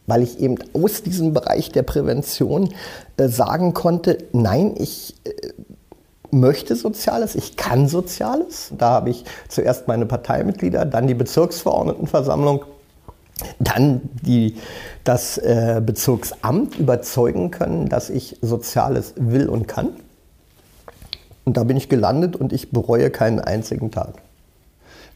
weil 0.08 0.24
ich 0.24 0.40
eben 0.40 0.58
aus 0.74 1.04
diesem 1.04 1.34
Bereich 1.34 1.72
der 1.72 1.84
Prävention 1.84 2.74
äh, 3.18 3.28
sagen 3.28 3.74
konnte, 3.74 4.18
nein, 4.32 4.74
ich 4.78 5.16
äh, 5.26 5.32
möchte 6.34 6.76
Soziales, 6.76 7.36
ich 7.36 7.56
kann 7.56 7.88
Soziales. 7.88 8.72
Da 8.78 8.90
habe 8.90 9.12
ich 9.12 9.24
zuerst 9.48 9.88
meine 9.88 10.06
Parteimitglieder, 10.06 10.86
dann 10.86 11.08
die 11.08 11.14
Bezirksverordnetenversammlung, 11.14 12.66
dann 13.60 14.02
die, 14.22 14.58
das 15.04 15.38
äh, 15.38 15.82
Bezirksamt 15.86 16.78
überzeugen 16.78 17.52
können, 17.52 17.88
dass 17.88 18.10
ich 18.10 18.38
Soziales 18.42 19.14
will 19.18 19.48
und 19.48 19.68
kann. 19.68 19.90
Und 21.46 21.58
da 21.58 21.64
bin 21.64 21.78
ich 21.78 21.90
gelandet 21.90 22.36
und 22.36 22.54
ich 22.54 22.72
bereue 22.72 23.10
keinen 23.10 23.40
einzigen 23.40 23.92
Tag. 23.92 24.23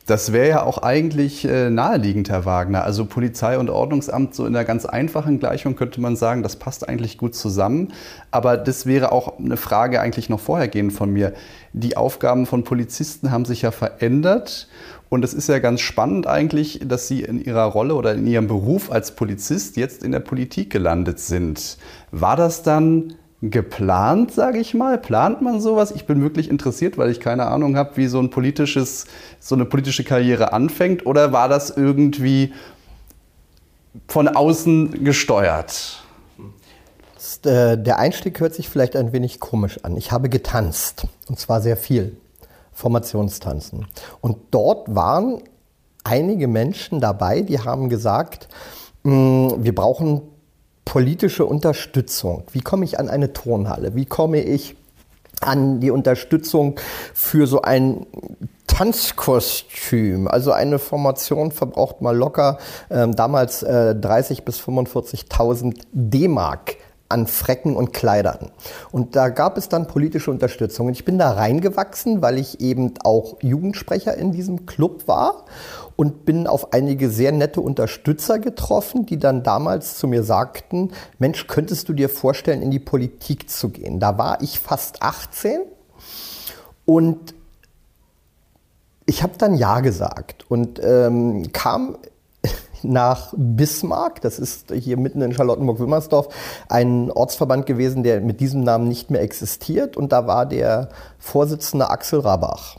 Das 0.08 0.32
wäre 0.32 0.48
ja 0.48 0.64
auch 0.64 0.78
eigentlich 0.78 1.44
äh, 1.44 1.70
naheliegend, 1.70 2.30
Herr 2.30 2.46
Wagner. 2.46 2.86
Also 2.86 3.06
Polizei 3.06 3.58
und 3.58 3.70
Ordnungsamt, 3.70 4.34
so 4.34 4.46
in 4.46 4.56
einer 4.56 4.64
ganz 4.64 4.86
einfachen 4.86 5.38
Gleichung 5.38 5.76
könnte 5.76 6.00
man 6.00 6.16
sagen, 6.16 6.44
das 6.44 6.56
passt 6.56 6.88
eigentlich 6.88 7.18
gut 7.18 7.36
zusammen. 7.36 7.90
Aber 8.32 8.56
das 8.56 8.86
wäre 8.86 9.12
auch 9.12 9.38
eine 9.38 9.58
Frage 9.58 10.00
eigentlich 10.00 10.30
noch 10.30 10.40
vorhergehend 10.40 10.94
von 10.94 11.12
mir. 11.12 11.34
Die 11.74 11.98
Aufgaben 11.98 12.46
von 12.46 12.64
Polizisten 12.64 13.32
haben 13.32 13.44
sich 13.44 13.64
ja 13.64 13.72
verändert. 13.72 14.70
Und 15.10 15.26
es 15.26 15.34
ist 15.34 15.50
ja 15.50 15.60
ganz 15.60 15.82
spannend 15.82 16.26
eigentlich, 16.26 16.80
dass 16.86 17.10
Sie 17.10 17.24
in 17.24 17.44
Ihrer 17.44 17.66
Rolle 17.66 17.96
oder 17.96 18.14
in 18.14 18.26
Ihrem 18.28 18.48
Beruf 18.48 18.90
als 18.90 19.14
Polizist 19.14 19.76
jetzt 19.76 20.04
in 20.04 20.14
der 20.14 20.22
Politik 20.22 20.70
gelandet 20.70 21.20
sind. 21.20 21.78
War 22.12 22.38
das 22.38 22.64
dann 22.64 23.16
geplant, 23.41 24.32
sage 24.32 24.60
ich 24.60 24.74
mal? 24.74 24.98
Plant 24.98 25.41
man 25.41 25.62
sowas? 25.62 25.91
Ich 25.91 26.06
bin 26.06 26.22
wirklich 26.22 26.50
interessiert, 26.50 26.98
weil 26.98 27.12
ich 27.12 27.20
keine 27.20 27.46
Ahnung 27.46 27.77
habe, 27.77 27.98
wie 27.98 28.08
so 28.08 28.20
ein 28.20 28.29
politisches, 28.29 29.06
so 29.39 29.56
eine 29.56 29.65
politische 29.65 30.03
Karriere 30.03 30.53
anfängt. 30.53 31.06
Oder 31.06 31.32
war 31.32 31.48
das 31.48 31.70
irgendwie 31.70 32.53
von 34.08 34.27
außen 34.27 35.03
gesteuert? 35.03 36.03
Äh, 37.44 37.77
der 37.77 38.00
Einstieg 38.00 38.39
hört 38.39 38.53
sich 38.53 38.70
vielleicht 38.70 38.96
ein 38.96 39.13
wenig 39.13 39.39
komisch 39.39 39.84
an. 39.84 39.98
Ich 39.98 40.12
habe 40.12 40.29
getanzt 40.29 41.08
und 41.27 41.39
zwar 41.39 41.62
sehr 41.62 41.77
viel. 41.77 42.17
Formationstanzen. 42.77 43.88
Und 44.22 44.38
dort 44.51 44.94
waren 44.94 45.41
einige 46.03 46.48
Menschen 46.48 47.01
dabei, 47.01 47.41
die 47.41 47.60
haben 47.60 47.89
gesagt, 47.89 48.48
mm, 49.01 49.48
wir 49.58 49.74
brauchen 49.74 50.22
politische 50.88 51.46
Unterstützung. 51.46 52.44
Wie 52.53 52.62
komme 52.62 52.86
ich 52.86 52.98
an 52.98 53.10
eine 53.10 53.34
Turnhalle? 53.34 53.94
Wie 53.96 54.06
komme 54.06 54.41
ich 54.41 54.77
an 55.41 55.82
die 55.82 55.91
Unterstützung 55.91 56.79
für 57.13 57.46
so 57.46 57.62
ein 57.62 58.08
Tanzkostüm. 58.65 60.27
Also 60.27 60.51
eine 60.51 60.79
Formation 60.79 61.51
verbraucht 61.51 62.01
mal 62.01 62.15
locker 62.15 62.58
äh, 62.89 63.08
damals 63.08 63.63
äh, 63.63 63.96
30 63.96 64.46
bis 64.46 64.60
45.000 64.60 65.82
D-Mark 65.91 66.77
an 67.10 67.28
Frecken 67.28 67.76
und 67.76 67.94
Kleidern. 67.94 68.52
Und 68.92 69.16
da 69.16 69.30
gab 69.30 69.58
es 69.58 69.70
dann 69.70 69.88
politische 69.88 70.32
Unterstützung. 70.32 70.88
Und 70.88 70.94
ich 70.94 71.06
bin 71.06 71.18
da 71.18 71.32
reingewachsen, 71.32 72.22
weil 72.22 72.38
ich 72.38 72.60
eben 72.60 72.94
auch 73.04 73.38
Jugendsprecher 73.42 74.16
in 74.18 74.32
diesem 74.32 74.66
Club 74.66 75.08
war 75.08 75.46
und 75.96 76.26
bin 76.26 76.48
auf 76.48 76.74
einige 76.74 77.10
sehr 77.10 77.32
nette 77.32 77.62
Unterstützer 77.62 78.40
getroffen, 78.40 79.06
die 79.06 79.18
dann 79.18 79.44
damals 79.44 79.98
zu 79.98 80.08
mir 80.08 80.24
sagten, 80.24 80.92
Mensch, 81.18 81.48
könntest 81.48 81.90
du 81.90 81.94
dir 81.94 82.10
vorstellen, 82.10 82.62
in 82.62 82.72
die 82.72 82.80
Politik 82.80 83.50
zu 83.50 83.70
gehen? 83.70 84.00
Da 84.00 84.18
war 84.18 84.42
ich 84.42 84.60
fast 84.60 85.02
18 85.02 85.62
und 86.86 87.34
ich 89.06 89.24
habe 89.24 89.34
dann 89.38 89.56
Ja 89.56 89.80
gesagt 89.80 90.46
und 90.50 90.82
ähm, 90.84 91.52
kam 91.54 91.98
nach 92.84 93.34
Bismarck, 93.36 94.22
das 94.22 94.39
ist 94.39 94.72
hier 94.72 94.98
mitten 94.98 95.22
in 95.22 95.34
Charlottenburg-Wilmersdorf, 95.34 96.29
ein 96.69 97.12
Ortsverband 97.12 97.65
gewesen, 97.65 98.03
der 98.03 98.22
mit 98.22 98.39
diesem 98.39 98.63
Namen 98.63 98.88
nicht 98.88 99.12
mehr 99.12 99.22
existiert. 99.22 99.98
Und 99.98 100.12
da 100.12 100.27
war 100.27 100.46
der 100.46 100.89
Vorsitzende 101.19 101.89
Axel 101.89 102.19
Rabach. 102.19 102.77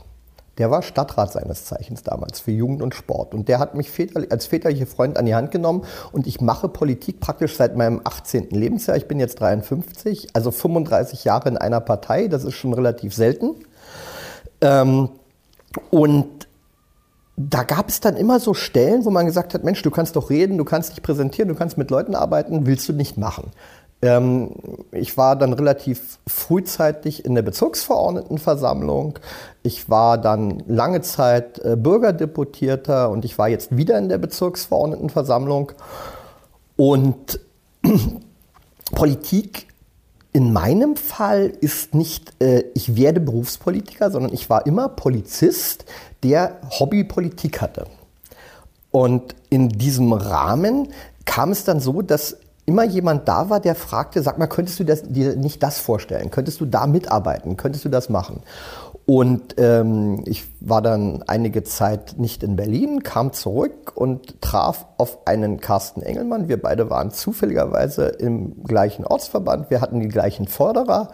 Der 0.59 0.69
war 0.69 0.81
Stadtrat 0.81 1.31
seines 1.31 1.65
Zeichens 1.65 2.03
damals 2.03 2.41
für 2.41 2.51
Jugend 2.51 2.81
und 2.81 2.93
Sport. 2.93 3.33
Und 3.33 3.47
der 3.47 3.59
hat 3.59 3.75
mich 3.75 3.89
als 4.29 4.45
väterlicher 4.45 4.87
Freund 4.87 5.17
an 5.17 5.25
die 5.25 5.33
Hand 5.33 5.51
genommen. 5.51 5.85
Und 6.11 6.27
ich 6.27 6.41
mache 6.41 6.67
Politik 6.67 7.21
praktisch 7.21 7.55
seit 7.55 7.77
meinem 7.77 8.01
18. 8.03 8.49
Lebensjahr. 8.49 8.97
Ich 8.97 9.07
bin 9.07 9.21
jetzt 9.21 9.39
53, 9.39 10.27
also 10.33 10.51
35 10.51 11.23
Jahre 11.23 11.47
in 11.47 11.57
einer 11.57 11.79
Partei. 11.79 12.27
Das 12.27 12.43
ist 12.43 12.55
schon 12.55 12.73
relativ 12.73 13.15
selten. 13.15 13.55
Ähm, 14.59 15.09
und 15.91 16.38
da 17.41 17.63
gab 17.63 17.87
es 17.87 18.01
dann 18.01 18.17
immer 18.17 18.41
so 18.41 18.53
Stellen, 18.53 19.05
wo 19.05 19.11
man 19.11 19.25
gesagt 19.25 19.53
hat, 19.53 19.63
Mensch, 19.63 19.81
du 19.81 19.91
kannst 19.91 20.17
doch 20.17 20.29
reden, 20.29 20.57
du 20.57 20.65
kannst 20.65 20.91
dich 20.91 21.01
präsentieren, 21.01 21.47
du 21.47 21.55
kannst 21.55 21.77
mit 21.77 21.89
Leuten 21.89 22.13
arbeiten, 22.13 22.65
willst 22.65 22.89
du 22.89 22.93
nicht 22.93 23.17
machen. 23.17 23.51
Ähm, 24.01 24.51
ich 24.91 25.15
war 25.15 25.37
dann 25.37 25.53
relativ 25.53 26.19
frühzeitig 26.27 27.23
in 27.23 27.35
der 27.35 27.41
Bezirksverordnetenversammlung. 27.41 29.19
Ich 29.63 29.89
war 29.89 30.17
dann 30.17 30.63
lange 30.67 30.99
Zeit 30.99 31.59
äh, 31.59 31.77
Bürgerdeputierter 31.77 33.09
und 33.09 33.23
ich 33.23 33.37
war 33.37 33.47
jetzt 33.47 33.75
wieder 33.75 33.97
in 33.97 34.09
der 34.09 34.17
Bezirksverordnetenversammlung. 34.17 35.71
Und 36.75 37.39
Politik 38.91 39.68
in 40.31 40.53
meinem 40.53 40.95
Fall 40.95 41.51
ist 41.59 41.95
nicht, 41.95 42.33
äh, 42.41 42.63
ich 42.75 42.95
werde 42.95 43.19
Berufspolitiker, 43.19 44.11
sondern 44.11 44.33
ich 44.33 44.49
war 44.49 44.65
immer 44.65 44.89
Polizist, 44.89 45.85
der 46.23 46.59
Hobbypolitik 46.69 47.61
hatte. 47.61 47.87
Und 48.91 49.35
in 49.49 49.69
diesem 49.69 50.13
Rahmen 50.13 50.89
kam 51.25 51.51
es 51.51 51.63
dann 51.63 51.79
so, 51.79 52.01
dass 52.01 52.37
immer 52.65 52.83
jemand 52.83 53.27
da 53.27 53.49
war, 53.49 53.59
der 53.59 53.73
fragte, 53.73 54.21
sag 54.21 54.37
mal, 54.37 54.47
könntest 54.47 54.79
du 54.79 54.83
das, 54.83 55.01
dir 55.03 55.35
nicht 55.35 55.63
das 55.63 55.79
vorstellen? 55.79 56.29
Könntest 56.29 56.61
du 56.61 56.65
da 56.65 56.85
mitarbeiten? 56.85 57.57
Könntest 57.57 57.83
du 57.85 57.89
das 57.89 58.09
machen? 58.09 58.43
Und 59.09 59.55
ähm, 59.57 60.21
ich 60.27 60.45
war 60.59 60.83
dann 60.83 61.23
einige 61.25 61.63
Zeit 61.63 62.19
nicht 62.19 62.43
in 62.43 62.55
Berlin, 62.55 63.01
kam 63.01 63.33
zurück 63.33 63.93
und 63.95 64.39
traf 64.39 64.85
auf 64.99 65.25
einen 65.25 65.59
Carsten 65.59 66.03
Engelmann. 66.03 66.47
Wir 66.47 66.61
beide 66.61 66.91
waren 66.91 67.09
zufälligerweise 67.09 68.05
im 68.05 68.63
gleichen 68.65 69.03
Ortsverband. 69.05 69.71
Wir 69.71 69.81
hatten 69.81 69.99
die 69.99 70.09
gleichen 70.09 70.47
Förderer. 70.47 71.09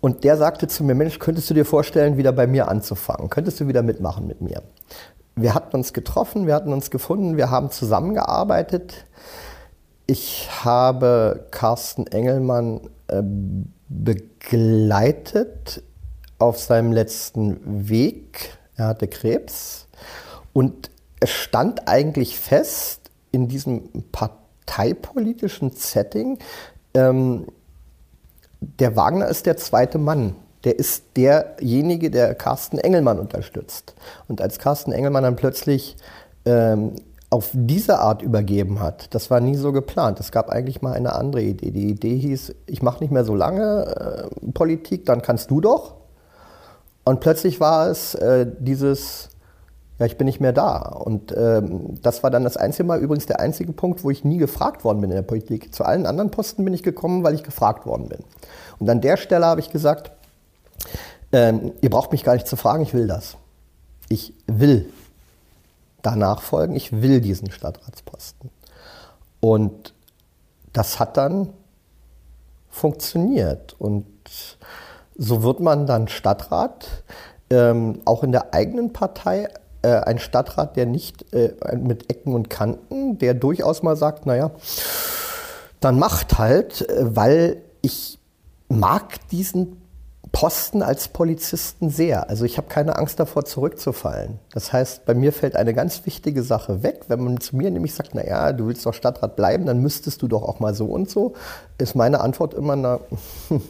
Und 0.00 0.22
der 0.22 0.36
sagte 0.36 0.68
zu 0.68 0.84
mir, 0.84 0.94
Mensch, 0.94 1.18
könntest 1.18 1.50
du 1.50 1.54
dir 1.54 1.64
vorstellen, 1.64 2.16
wieder 2.16 2.30
bei 2.30 2.46
mir 2.46 2.68
anzufangen? 2.68 3.30
Könntest 3.30 3.58
du 3.58 3.66
wieder 3.66 3.82
mitmachen 3.82 4.28
mit 4.28 4.40
mir? 4.40 4.62
Wir 5.34 5.56
hatten 5.56 5.74
uns 5.74 5.92
getroffen, 5.92 6.46
wir 6.46 6.54
hatten 6.54 6.72
uns 6.72 6.92
gefunden, 6.92 7.36
wir 7.36 7.50
haben 7.50 7.72
zusammengearbeitet. 7.72 9.06
Ich 10.06 10.48
habe 10.64 11.48
Carsten 11.50 12.06
Engelmann 12.06 12.82
äh, 13.08 13.24
begleitet 13.88 15.82
auf 16.44 16.60
seinem 16.60 16.92
letzten 16.92 17.88
Weg. 17.88 18.58
Er 18.76 18.88
hatte 18.88 19.08
Krebs 19.08 19.86
und 20.52 20.90
es 21.20 21.30
stand 21.30 21.88
eigentlich 21.88 22.38
fest 22.38 23.00
in 23.32 23.48
diesem 23.48 23.88
parteipolitischen 24.12 25.70
Setting, 25.70 26.38
ähm, 26.92 27.46
der 28.60 28.94
Wagner 28.94 29.28
ist 29.28 29.46
der 29.46 29.56
zweite 29.56 29.98
Mann. 29.98 30.36
Der 30.64 30.78
ist 30.78 31.04
derjenige, 31.16 32.10
der 32.10 32.34
Carsten 32.34 32.78
Engelmann 32.78 33.18
unterstützt. 33.18 33.94
Und 34.28 34.40
als 34.40 34.58
Carsten 34.58 34.92
Engelmann 34.92 35.24
dann 35.24 35.36
plötzlich 35.36 35.96
ähm, 36.46 36.92
auf 37.28 37.50
diese 37.52 37.98
Art 37.98 38.22
übergeben 38.22 38.80
hat, 38.80 39.14
das 39.14 39.30
war 39.30 39.40
nie 39.40 39.56
so 39.56 39.72
geplant. 39.72 40.20
Es 40.20 40.30
gab 40.30 40.48
eigentlich 40.48 40.82
mal 40.82 40.92
eine 40.92 41.14
andere 41.14 41.42
Idee. 41.42 41.70
Die 41.70 41.88
Idee 41.90 42.16
hieß, 42.16 42.54
ich 42.66 42.82
mache 42.82 43.02
nicht 43.02 43.10
mehr 43.10 43.24
so 43.24 43.34
lange 43.34 44.30
äh, 44.42 44.50
Politik, 44.52 45.04
dann 45.06 45.20
kannst 45.20 45.50
du 45.50 45.60
doch. 45.60 46.03
Und 47.04 47.20
plötzlich 47.20 47.60
war 47.60 47.88
es 47.88 48.14
äh, 48.14 48.46
dieses, 48.58 49.28
ja, 49.98 50.06
ich 50.06 50.16
bin 50.16 50.24
nicht 50.24 50.40
mehr 50.40 50.52
da. 50.52 50.78
Und 50.78 51.34
ähm, 51.36 52.00
das 52.02 52.22
war 52.22 52.30
dann 52.30 52.44
das 52.44 52.56
einzige 52.56 52.84
Mal, 52.84 53.00
übrigens 53.00 53.26
der 53.26 53.40
einzige 53.40 53.72
Punkt, 53.72 54.04
wo 54.04 54.10
ich 54.10 54.24
nie 54.24 54.38
gefragt 54.38 54.84
worden 54.84 55.00
bin 55.00 55.10
in 55.10 55.16
der 55.16 55.22
Politik. 55.22 55.74
Zu 55.74 55.84
allen 55.84 56.06
anderen 56.06 56.30
Posten 56.30 56.64
bin 56.64 56.74
ich 56.74 56.82
gekommen, 56.82 57.22
weil 57.22 57.34
ich 57.34 57.42
gefragt 57.42 57.86
worden 57.86 58.08
bin. 58.08 58.20
Und 58.78 58.88
an 58.88 59.00
der 59.00 59.16
Stelle 59.16 59.46
habe 59.46 59.60
ich 59.60 59.70
gesagt, 59.70 60.10
ähm, 61.32 61.72
ihr 61.80 61.90
braucht 61.90 62.12
mich 62.12 62.24
gar 62.24 62.34
nicht 62.34 62.48
zu 62.48 62.56
fragen, 62.56 62.82
ich 62.82 62.94
will 62.94 63.06
das. 63.06 63.36
Ich 64.08 64.34
will 64.46 64.86
danach 66.02 66.42
folgen, 66.42 66.74
ich 66.74 67.02
will 67.02 67.20
diesen 67.20 67.50
Stadtratsposten. 67.50 68.50
Und 69.40 69.94
das 70.72 70.98
hat 70.98 71.16
dann 71.16 71.50
funktioniert. 72.68 73.74
Und 73.78 74.06
so 75.16 75.42
wird 75.42 75.60
man 75.60 75.86
dann 75.86 76.08
Stadtrat, 76.08 76.86
ähm, 77.50 78.00
auch 78.04 78.22
in 78.22 78.32
der 78.32 78.54
eigenen 78.54 78.92
Partei 78.92 79.48
äh, 79.82 80.00
ein 80.00 80.18
Stadtrat, 80.18 80.76
der 80.76 80.86
nicht 80.86 81.32
äh, 81.32 81.52
mit 81.76 82.10
Ecken 82.10 82.34
und 82.34 82.50
Kanten, 82.50 83.18
der 83.18 83.34
durchaus 83.34 83.82
mal 83.82 83.96
sagt, 83.96 84.26
naja, 84.26 84.50
dann 85.80 85.98
macht 85.98 86.38
halt, 86.38 86.88
äh, 86.88 87.16
weil 87.16 87.58
ich 87.82 88.18
mag 88.68 89.28
diesen 89.30 89.80
Posten 90.32 90.82
als 90.82 91.06
Polizisten 91.08 91.90
sehr. 91.90 92.28
Also 92.28 92.44
ich 92.44 92.56
habe 92.56 92.66
keine 92.66 92.96
Angst 92.96 93.20
davor, 93.20 93.44
zurückzufallen. 93.44 94.40
Das 94.52 94.72
heißt, 94.72 95.04
bei 95.04 95.14
mir 95.14 95.32
fällt 95.32 95.54
eine 95.54 95.74
ganz 95.74 96.04
wichtige 96.06 96.42
Sache 96.42 96.82
weg. 96.82 97.04
Wenn 97.06 97.22
man 97.22 97.40
zu 97.40 97.54
mir 97.54 97.70
nämlich 97.70 97.94
sagt, 97.94 98.14
na 98.14 98.26
ja, 98.26 98.52
du 98.52 98.66
willst 98.66 98.84
doch 98.84 98.94
Stadtrat 98.94 99.36
bleiben, 99.36 99.64
dann 99.64 99.80
müsstest 99.80 100.22
du 100.22 100.28
doch 100.28 100.42
auch 100.42 100.58
mal 100.58 100.74
so 100.74 100.86
und 100.86 101.08
so, 101.08 101.34
ist 101.78 101.94
meine 101.94 102.20
Antwort 102.20 102.54
immer, 102.54 102.74
na, 102.74 102.98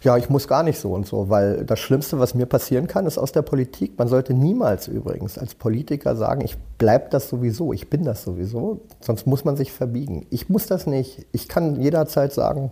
ja, 0.00 0.16
ich 0.16 0.30
muss 0.30 0.46
gar 0.46 0.62
nicht 0.62 0.78
so 0.78 0.92
und 0.92 1.06
so, 1.06 1.28
weil 1.28 1.64
das 1.64 1.80
Schlimmste, 1.80 2.18
was 2.18 2.34
mir 2.34 2.46
passieren 2.46 2.86
kann, 2.86 3.06
ist 3.06 3.18
aus 3.18 3.32
der 3.32 3.42
Politik. 3.42 3.98
Man 3.98 4.06
sollte 4.06 4.32
niemals 4.32 4.86
übrigens 4.86 5.38
als 5.38 5.54
Politiker 5.54 6.14
sagen, 6.14 6.42
ich 6.42 6.56
bleibe 6.78 7.08
das 7.10 7.28
sowieso, 7.28 7.72
ich 7.72 7.90
bin 7.90 8.04
das 8.04 8.22
sowieso, 8.22 8.80
sonst 9.00 9.26
muss 9.26 9.44
man 9.44 9.56
sich 9.56 9.72
verbiegen. 9.72 10.26
Ich 10.30 10.48
muss 10.48 10.66
das 10.66 10.86
nicht. 10.86 11.26
Ich 11.32 11.48
kann 11.48 11.80
jederzeit 11.80 12.32
sagen, 12.32 12.70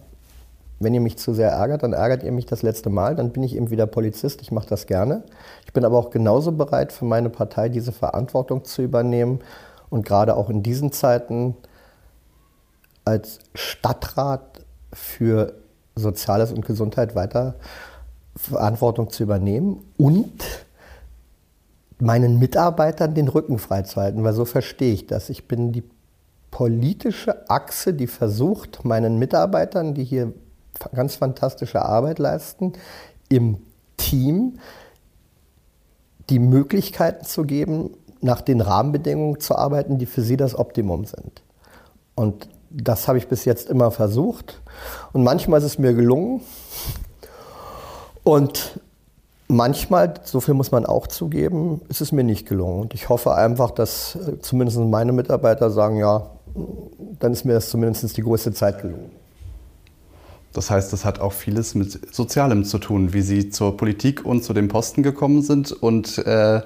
wenn 0.79 0.95
ihr 0.95 1.01
mich 1.01 1.17
zu 1.17 1.33
sehr 1.35 1.51
ärgert, 1.51 1.83
dann 1.83 1.95
ärgert 1.95 2.23
ihr 2.23 2.33
mich 2.33 2.47
das 2.47 2.63
letzte 2.63 2.91
Mal, 2.91 3.17
dann 3.17 3.31
bin 3.31 3.43
ich 3.43 3.57
eben 3.57 3.71
wieder 3.71 3.87
Polizist, 3.87 4.43
ich 4.43 4.53
mache 4.53 4.69
das 4.69 4.87
gerne. 4.87 5.23
Ich 5.65 5.73
bin 5.73 5.85
aber 5.85 5.99
auch 5.99 6.11
genauso 6.11 6.53
bereit, 6.53 6.93
für 6.93 7.07
meine 7.07 7.31
Partei 7.31 7.69
diese 7.69 7.93
Verantwortung 7.93 8.65
zu 8.65 8.83
übernehmen 8.83 9.41
und 9.89 10.05
gerade 10.05 10.37
auch 10.37 10.51
in 10.51 10.63
diesen 10.63 10.93
Zeiten 10.93 11.57
als 13.05 13.39
Stadtrat 13.55 14.65
für 14.93 15.55
Soziales 15.97 16.53
und 16.53 16.65
Gesundheit 16.67 17.15
weiter 17.15 17.57
Verantwortung 18.37 19.11
zu 19.11 19.23
übernehmen 19.23 19.83
und 19.97 20.31
meinen 21.99 22.39
Mitarbeitern 22.39 23.15
den 23.15 23.29
Rücken 23.29 23.59
freizuhalten, 23.59 24.23
weil 24.23 24.35
so 24.35 24.45
verstehe 24.45 24.93
ich 24.93 25.07
das. 25.07 25.31
Ich 25.31 25.49
bin 25.49 25.73
die 25.73 25.83
politische 26.51 27.49
Achse, 27.51 27.95
die 27.95 28.07
versucht, 28.07 28.85
meinen 28.85 29.19
Mitarbeitern, 29.19 29.95
die 29.95 30.05
hier 30.05 30.33
ganz 30.95 31.17
fantastische 31.17 31.83
Arbeit 31.83 32.19
leisten, 32.19 32.75
im 33.29 33.59
Team 33.97 34.59
die 36.29 36.39
Möglichkeiten 36.39 37.25
zu 37.25 37.45
geben, 37.45 37.91
nach 38.21 38.41
den 38.41 38.61
Rahmenbedingungen 38.61 39.41
zu 39.41 39.57
arbeiten, 39.57 39.99
die 39.99 40.07
für 40.07 40.23
sie 40.23 40.37
das 40.37 40.59
Optimum 40.59 41.05
sind. 41.05 41.43
Und 42.15 42.49
das 42.71 43.09
habe 43.09 43.19
ich 43.19 43.29
bis 43.29 43.45
jetzt 43.45 43.69
immer 43.69 43.91
versucht. 43.91 44.61
Und 45.13 45.23
manchmal 45.23 45.61
ist 45.61 45.65
es 45.65 45.79
mir 45.79 45.95
gelungen. 45.95 46.41
Und 48.25 48.81
manchmal, 49.49 50.15
so 50.25 50.41
viel 50.41 50.55
muss 50.55 50.73
man 50.73 50.87
auch 50.87 51.07
zugeben, 51.07 51.81
ist 51.89 52.01
es 52.01 52.13
mir 52.13 52.25
nicht 52.25 52.49
gelungen. 52.49 52.81
Und 52.81 52.95
ich 52.95 53.09
hoffe 53.09 53.35
einfach, 53.35 53.71
dass 53.71 54.17
äh, 54.17 54.41
zumindest 54.41 54.79
meine 54.79 55.13
Mitarbeiter 55.13 55.71
sagen, 55.71 55.97
ja, 55.97 56.31
dann 57.21 57.33
ist 57.33 57.45
mir 57.45 57.55
das 57.55 57.71
zumindest 57.71 58.17
die 58.17 58.23
größte 58.23 58.53
Zeit 58.53 58.83
gelungen. 58.83 59.11
Das 60.53 60.71
heißt, 60.71 60.91
das 60.93 61.05
hat 61.05 61.21
auch 61.21 61.35
vieles 61.35 61.75
mit 61.75 62.15
Sozialem 62.15 62.65
zu 62.65 62.79
tun, 62.79 63.13
wie 63.13 63.21
Sie 63.21 63.51
zur 63.51 63.77
Politik 63.77 64.25
und 64.25 64.43
zu 64.43 64.55
dem 64.55 64.69
Posten 64.69 65.03
gekommen 65.03 65.43
sind 65.43 65.71
und 65.71 66.17
äh, 66.19 66.63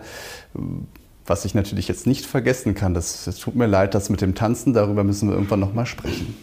was 1.30 1.44
ich 1.44 1.54
natürlich 1.54 1.87
jetzt 1.87 2.06
nicht 2.08 2.26
vergessen 2.26 2.75
kann. 2.75 2.92
Das, 2.92 3.25
das 3.25 3.37
tut 3.38 3.54
mir 3.54 3.66
leid, 3.66 3.94
das 3.94 4.10
mit 4.10 4.20
dem 4.20 4.34
Tanzen, 4.34 4.75
darüber 4.75 5.04
müssen 5.04 5.28
wir 5.28 5.37
irgendwann 5.37 5.60
nochmal 5.60 5.87
sprechen. 5.87 6.34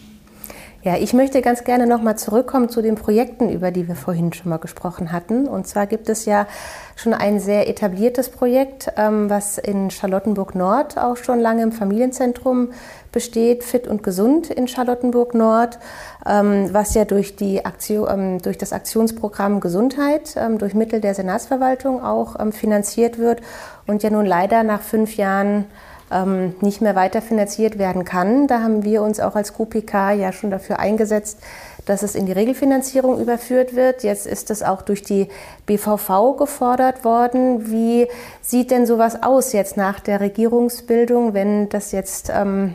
Ja, 0.84 0.96
ich 0.96 1.12
möchte 1.12 1.42
ganz 1.42 1.64
gerne 1.64 1.88
nochmal 1.88 2.16
zurückkommen 2.16 2.68
zu 2.68 2.82
den 2.82 2.94
Projekten, 2.94 3.50
über 3.50 3.72
die 3.72 3.88
wir 3.88 3.96
vorhin 3.96 4.32
schon 4.32 4.48
mal 4.48 4.58
gesprochen 4.58 5.10
hatten. 5.10 5.48
Und 5.48 5.66
zwar 5.66 5.88
gibt 5.88 6.08
es 6.08 6.24
ja 6.24 6.46
schon 6.94 7.14
ein 7.14 7.40
sehr 7.40 7.68
etabliertes 7.68 8.28
Projekt, 8.28 8.92
ähm, 8.96 9.28
was 9.28 9.58
in 9.58 9.90
Charlottenburg 9.90 10.54
Nord 10.54 10.96
auch 10.96 11.16
schon 11.16 11.40
lange 11.40 11.64
im 11.64 11.72
Familienzentrum 11.72 12.70
besteht, 13.10 13.64
Fit 13.64 13.88
und 13.88 14.04
Gesund 14.04 14.50
in 14.50 14.68
Charlottenburg 14.68 15.34
Nord, 15.34 15.80
ähm, 16.24 16.68
was 16.70 16.94
ja 16.94 17.04
durch, 17.04 17.34
die 17.34 17.64
Aktion, 17.64 18.08
ähm, 18.08 18.42
durch 18.42 18.56
das 18.56 18.72
Aktionsprogramm 18.72 19.58
Gesundheit, 19.58 20.36
durch 20.58 20.74
Mittel 20.74 21.00
der 21.00 21.14
Senatsverwaltung 21.14 22.04
auch 22.04 22.36
finanziert 22.52 23.18
wird 23.18 23.40
und 23.88 24.04
ja 24.04 24.10
nun 24.10 24.26
leider 24.26 24.62
nach 24.62 24.82
fünf 24.82 25.16
Jahren 25.16 25.64
ähm, 26.10 26.54
nicht 26.60 26.80
mehr 26.80 26.94
weiterfinanziert 26.94 27.78
werden 27.78 28.04
kann. 28.04 28.46
Da 28.46 28.62
haben 28.62 28.84
wir 28.84 29.02
uns 29.02 29.20
auch 29.20 29.36
als 29.36 29.54
QPK 29.54 30.12
ja 30.12 30.32
schon 30.32 30.50
dafür 30.50 30.78
eingesetzt, 30.78 31.38
dass 31.84 32.02
es 32.02 32.14
in 32.14 32.26
die 32.26 32.32
Regelfinanzierung 32.32 33.20
überführt 33.20 33.74
wird. 33.74 34.02
Jetzt 34.02 34.26
ist 34.26 34.50
es 34.50 34.62
auch 34.62 34.82
durch 34.82 35.02
die 35.02 35.28
BVV 35.66 36.36
gefordert 36.36 37.04
worden. 37.04 37.70
Wie 37.70 38.06
sieht 38.42 38.70
denn 38.70 38.86
sowas 38.86 39.22
aus 39.22 39.52
jetzt 39.52 39.76
nach 39.76 40.00
der 40.00 40.20
Regierungsbildung, 40.20 41.34
wenn 41.34 41.68
das 41.68 41.92
jetzt 41.92 42.30
ähm, 42.34 42.74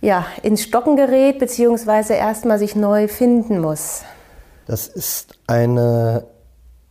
ja, 0.00 0.26
ins 0.42 0.62
Stocken 0.62 0.96
gerät, 0.96 1.38
beziehungsweise 1.38 2.14
erstmal 2.14 2.58
sich 2.58 2.76
neu 2.76 3.08
finden 3.08 3.60
muss? 3.60 4.02
Das 4.66 4.88
ist 4.88 5.38
eine 5.46 6.24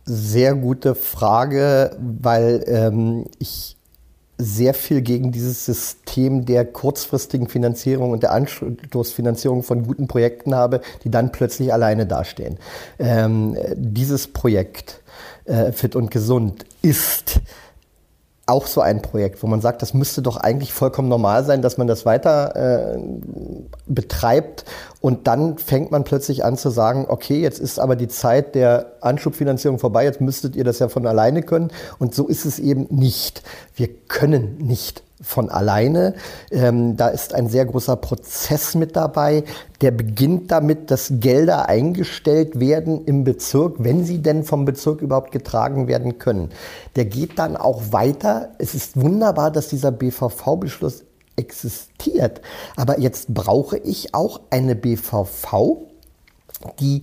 sehr 0.06 0.54
gute 0.54 0.94
Frage, 0.94 1.96
weil 1.98 2.64
ähm, 2.68 3.26
ich 3.38 3.75
sehr 4.38 4.74
viel 4.74 5.00
gegen 5.00 5.32
dieses 5.32 5.64
System 5.64 6.44
der 6.44 6.64
kurzfristigen 6.64 7.48
Finanzierung 7.48 8.10
und 8.10 8.22
der 8.22 8.32
Anstoßfinanzierung 8.32 9.62
von 9.62 9.86
guten 9.86 10.08
Projekten 10.08 10.54
habe, 10.54 10.80
die 11.04 11.10
dann 11.10 11.32
plötzlich 11.32 11.72
alleine 11.72 12.06
dastehen. 12.06 12.58
Ähm, 12.98 13.56
dieses 13.76 14.28
Projekt 14.28 15.00
äh, 15.46 15.72
Fit 15.72 15.96
und 15.96 16.10
Gesund 16.10 16.66
ist 16.82 17.40
auch 18.46 18.66
so 18.66 18.80
ein 18.80 19.02
Projekt, 19.02 19.42
wo 19.42 19.48
man 19.48 19.60
sagt, 19.60 19.82
das 19.82 19.92
müsste 19.92 20.22
doch 20.22 20.36
eigentlich 20.36 20.72
vollkommen 20.72 21.08
normal 21.08 21.44
sein, 21.44 21.62
dass 21.62 21.78
man 21.78 21.88
das 21.88 22.06
weiter 22.06 22.94
äh, 22.94 22.98
betreibt. 23.86 24.64
Und 25.00 25.26
dann 25.26 25.58
fängt 25.58 25.90
man 25.90 26.04
plötzlich 26.04 26.44
an 26.44 26.56
zu 26.56 26.70
sagen, 26.70 27.06
okay, 27.08 27.40
jetzt 27.40 27.58
ist 27.58 27.78
aber 27.78 27.96
die 27.96 28.08
Zeit 28.08 28.54
der 28.54 28.92
Anschubfinanzierung 29.00 29.78
vorbei, 29.78 30.04
jetzt 30.04 30.20
müsstet 30.20 30.56
ihr 30.56 30.64
das 30.64 30.78
ja 30.78 30.88
von 30.88 31.06
alleine 31.06 31.42
können. 31.42 31.70
Und 31.98 32.14
so 32.14 32.26
ist 32.26 32.44
es 32.44 32.58
eben 32.58 32.86
nicht. 32.90 33.42
Wir 33.74 33.88
können 34.08 34.56
nicht 34.58 35.02
von 35.20 35.48
alleine. 35.48 36.14
Ähm, 36.50 36.96
da 36.96 37.08
ist 37.08 37.34
ein 37.34 37.48
sehr 37.48 37.64
großer 37.64 37.96
Prozess 37.96 38.74
mit 38.74 38.96
dabei. 38.96 39.44
Der 39.80 39.90
beginnt 39.90 40.50
damit, 40.50 40.90
dass 40.90 41.12
Gelder 41.20 41.68
eingestellt 41.68 42.60
werden 42.60 43.04
im 43.06 43.24
Bezirk, 43.24 43.76
wenn 43.78 44.04
sie 44.04 44.18
denn 44.18 44.44
vom 44.44 44.64
Bezirk 44.64 45.00
überhaupt 45.00 45.32
getragen 45.32 45.88
werden 45.88 46.18
können. 46.18 46.50
Der 46.96 47.06
geht 47.06 47.38
dann 47.38 47.56
auch 47.56 47.92
weiter. 47.92 48.50
Es 48.58 48.74
ist 48.74 49.00
wunderbar, 49.00 49.50
dass 49.50 49.68
dieser 49.68 49.90
BVV-Beschluss 49.90 51.04
existiert. 51.36 52.40
Aber 52.76 52.98
jetzt 52.98 53.32
brauche 53.32 53.78
ich 53.78 54.14
auch 54.14 54.40
eine 54.50 54.74
BVV, 54.74 55.78
die 56.80 57.02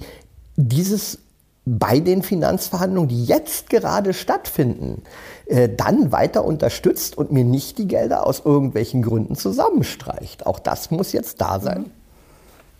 dieses 0.56 1.19
bei 1.65 2.00
den 2.00 2.24
Finanzverhandlungen, 2.24 3.08
die 3.08 3.24
jetzt 3.24 3.69
gerade 3.69 4.13
stattfinden, 4.13 5.04
äh, 5.46 5.69
dann 5.69 6.12
weiter 6.12 6.43
unterstützt 6.43 7.17
und 7.17 7.32
mir 7.32 7.46
nicht 7.46 7.78
die 7.78 7.88
Gelder 7.88 8.28
aus 8.28 8.41
irgendwelchen 8.43 9.02
Gründen 9.02 9.36
zusammenstreicht. 9.36 10.46
Auch 10.46 10.60
das 10.60 10.91
muss 10.91 11.13
jetzt 11.13 11.39
da 11.39 11.62
sein. 11.62 11.86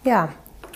Ja, 0.04 0.30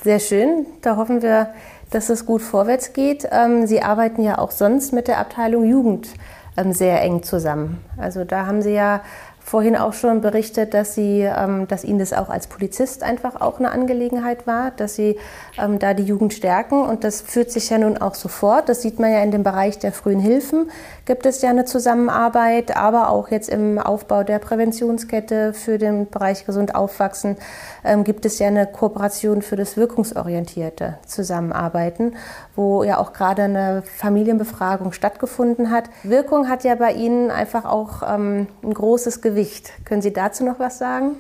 sehr 0.04 0.20
schön. 0.20 0.66
Da 0.82 0.96
hoffen 0.96 1.22
wir, 1.22 1.50
dass 1.90 2.10
es 2.10 2.26
gut 2.26 2.42
vorwärts 2.42 2.94
geht. 2.94 3.28
Ähm, 3.30 3.68
Sie 3.68 3.82
arbeiten 3.82 4.24
ja 4.24 4.38
auch 4.38 4.52
sonst 4.52 4.94
mit 4.94 5.10
der 5.10 5.20
Abteilung 5.20 5.66
Jugend 5.66 6.08
ähm, 6.56 6.72
sehr 6.72 7.02
eng 7.02 7.24
zusammen. 7.24 7.84
Also 7.98 8.24
da 8.24 8.46
haben 8.46 8.62
Sie 8.62 8.72
ja 8.72 9.02
vorhin 9.48 9.78
auch 9.78 9.94
schon 9.94 10.20
berichtet, 10.20 10.74
dass, 10.74 10.94
sie, 10.94 11.22
ähm, 11.22 11.70
dass 11.70 11.86
Ihnen 11.86 12.00
das 12.00 12.12
auch 12.12 12.28
als 12.28 12.48
Polizist 12.48 13.02
einfach 13.02 13.40
auch 13.40 13.60
eine 13.60 13.72
Angelegenheit 13.72 14.46
war, 14.46 14.72
dass 14.72 14.96
Sie 14.96 15.18
ähm, 15.58 15.80
da 15.80 15.94
die 15.94 16.04
Jugend 16.04 16.34
stärken. 16.34 16.82
Und 16.82 17.06
das 17.06 17.22
führt 17.22 17.50
sich 17.50 17.70
ja 17.70 17.78
nun 17.78 17.98
auch 17.98 18.14
sofort. 18.14 18.68
Das 18.68 18.82
sieht 18.82 19.00
man 19.00 19.10
ja 19.10 19.24
in 19.24 19.32
dem 19.32 19.44
Bereich 19.44 19.80
der 19.80 19.94
frühen 19.94 20.20
Hilfen. 20.20 20.70
Gibt 21.06 21.26
es 21.26 21.42
ja 21.42 21.50
eine 21.50 21.64
Zusammenarbeit, 21.64 22.76
aber 22.76 23.10
auch 23.10 23.30
jetzt 23.30 23.48
im 23.48 23.80
Aufbau 23.80 24.24
der 24.24 24.40
Präventionskette 24.40 25.54
für 25.54 25.78
den 25.78 26.10
Bereich 26.10 26.46
gesund 26.46 26.76
aufwachsen 26.76 27.38
ähm, 27.86 28.04
gibt 28.04 28.26
es 28.26 28.40
ja 28.40 28.48
eine 28.48 28.68
Kooperation 28.68 29.42
für 29.42 29.56
das 29.56 29.78
wirkungsorientierte 29.78 30.98
Zusammenarbeiten, 31.06 32.16
wo 32.56 32.84
ja 32.84 32.98
auch 33.00 33.14
gerade 33.14 33.44
eine 33.44 33.84
Familienbefragung 33.84 34.92
stattgefunden 34.92 35.72
hat. 35.72 35.86
Wirkung 36.04 36.50
hat 36.50 36.66
ja 36.66 36.76
bei 36.76 36.92
Ihnen 36.92 37.32
einfach 37.32 37.66
auch 37.66 38.04
ähm, 38.08 38.48
ein 38.62 38.74
großes 38.74 39.22
Gewicht. 39.22 39.37
Können 39.86 40.02
Sie 40.02 40.14
dazu 40.14 40.44
noch 40.44 40.60
was 40.60 40.78
sagen? 40.78 41.18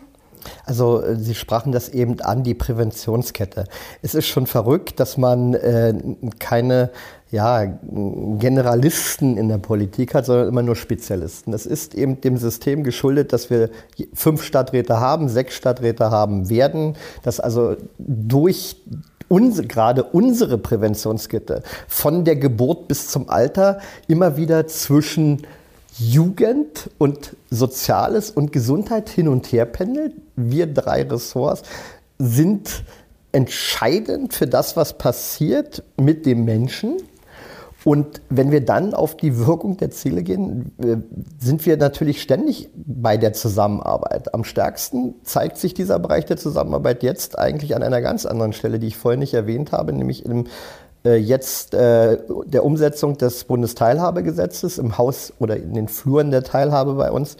Also 0.66 1.02
äh, 1.02 1.16
Sie 1.16 1.36
sprachen 1.36 1.72
das 1.72 1.90
eben 1.90 2.20
an, 2.22 2.44
die 2.44 2.54
Präventionskette. 2.54 3.66
Es 4.02 4.16
ist 4.16 4.28
schon 4.28 4.48
verrückt, 4.48 5.00
dass 5.00 5.18
man 5.18 5.54
äh, 5.54 5.94
keine 6.40 6.92
ja, 7.30 7.66
Generalisten 7.66 9.38
in 9.38 9.50
der 9.50 9.58
Politik 9.58 10.16
hat, 10.16 10.26
sondern 10.26 10.48
immer 10.48 10.64
nur 10.64 10.76
Spezialisten. 10.76 11.52
Das 11.52 11.66
ist 11.66 11.94
eben 11.94 12.22
dem 12.22 12.38
System 12.38 12.84
geschuldet, 12.84 13.34
dass 13.34 13.50
wir 13.50 13.70
fünf 14.14 14.44
Stadträte 14.44 15.00
haben, 15.00 15.28
sechs 15.28 15.56
Stadträte 15.56 16.10
haben 16.10 16.50
werden, 16.50 16.96
dass 17.24 17.40
also 17.42 17.76
durch 17.98 18.78
uns, 19.28 19.62
gerade 19.68 20.04
unsere 20.04 20.58
Präventionskette 20.58 21.64
von 21.90 22.24
der 22.24 22.38
Geburt 22.38 22.88
bis 22.88 23.10
zum 23.10 23.30
Alter 23.30 23.80
immer 24.08 24.38
wieder 24.38 24.68
zwischen 24.68 25.46
Jugend 26.00 26.90
und 26.98 27.36
Soziales 27.50 28.30
und 28.30 28.52
Gesundheit 28.52 29.10
hin 29.10 29.28
und 29.28 29.52
her 29.52 29.66
pendelt. 29.66 30.14
Wir 30.36 30.68
drei 30.68 31.04
Ressorts 31.04 31.64
sind 32.20 32.84
entscheidend 33.32 34.34
für 34.34 34.48
das, 34.48 34.76
was 34.76 34.98
passiert 34.98 35.84
mit 36.00 36.26
dem 36.26 36.46
Menschen. 36.46 36.98
Und 37.84 38.22
wenn 38.30 38.52
wir 38.52 38.66
dann 38.66 38.94
auf 38.94 39.16
die 39.16 39.38
Wirkung 39.38 39.78
der 39.78 39.92
Ziele 39.92 40.24
gehen, 40.24 40.74
äh, 40.80 40.98
sind 41.40 41.66
wir 41.66 41.78
natürlich 41.78 42.22
ständig 42.22 42.70
bei 42.76 43.16
der 43.16 43.34
Zusammenarbeit. 43.34 44.34
Am 44.34 44.44
stärksten 44.44 45.16
zeigt 45.24 45.58
sich 45.58 45.74
dieser 45.74 45.98
Bereich 46.00 46.26
der 46.26 46.38
Zusammenarbeit 46.38 47.02
jetzt 47.02 47.40
eigentlich 47.40 47.76
an 47.76 47.84
einer 47.84 48.02
ganz 48.02 48.26
anderen 48.26 48.52
Stelle, 48.52 48.80
die 48.80 48.88
ich 48.88 48.98
vorhin 48.98 49.20
nicht 49.20 49.34
erwähnt 49.34 49.72
habe, 49.72 49.94
nämlich 49.94 50.26
im 50.26 50.48
jetzt 51.16 51.74
äh, 51.74 52.18
der 52.46 52.66
Umsetzung 52.66 53.18
des 53.18 53.46
Bundesteilhabegesetzes 53.46 54.78
im 54.78 54.98
Haus 54.98 55.32
oder 55.40 55.56
in 55.56 55.74
den 55.74 55.88
Fluren 55.88 56.32
der 56.32 56.44
Teilhabe 56.44 56.96
bei 56.96 57.12
uns, 57.12 57.38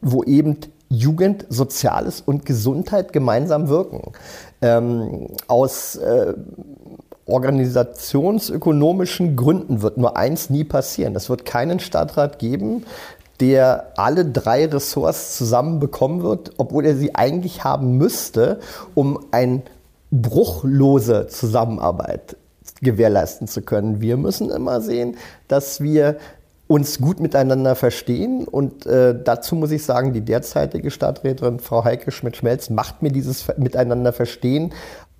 wo 0.00 0.22
eben 0.22 0.58
Jugend, 0.88 1.46
Soziales 1.48 2.20
und 2.20 2.44
Gesundheit 2.44 3.12
gemeinsam 3.14 3.68
wirken. 3.68 4.12
Ähm, 4.60 5.28
aus 5.48 5.96
äh, 5.96 6.34
organisationsökonomischen 7.24 9.36
Gründen 9.36 9.80
wird 9.80 9.96
nur 9.96 10.18
eins 10.18 10.50
nie 10.50 10.64
passieren. 10.64 11.16
Es 11.16 11.30
wird 11.30 11.46
keinen 11.46 11.80
Stadtrat 11.80 12.38
geben, 12.38 12.84
der 13.40 13.94
alle 13.96 14.26
drei 14.26 14.66
Ressorts 14.66 15.38
zusammen 15.38 15.80
bekommen 15.80 16.22
wird, 16.22 16.50
obwohl 16.58 16.84
er 16.84 16.94
sie 16.94 17.14
eigentlich 17.14 17.64
haben 17.64 17.96
müsste, 17.96 18.60
um 18.94 19.18
eine 19.30 19.62
bruchlose 20.10 21.28
Zusammenarbeit 21.28 22.36
gewährleisten 22.82 23.48
zu 23.48 23.62
können. 23.62 24.00
Wir 24.00 24.16
müssen 24.16 24.50
immer 24.50 24.80
sehen, 24.80 25.16
dass 25.48 25.80
wir 25.80 26.18
uns 26.66 27.00
gut 27.00 27.20
miteinander 27.20 27.74
verstehen. 27.74 28.44
Und 28.44 28.86
äh, 28.86 29.14
dazu 29.22 29.56
muss 29.56 29.70
ich 29.70 29.84
sagen, 29.84 30.12
die 30.12 30.22
derzeitige 30.22 30.90
Stadträtin 30.90 31.60
Frau 31.60 31.84
Heike 31.84 32.10
Schmidt-Schmelz 32.10 32.70
macht 32.70 33.02
mir 33.02 33.10
dieses 33.10 33.46
Miteinander 33.58 34.12
verstehen 34.12 34.72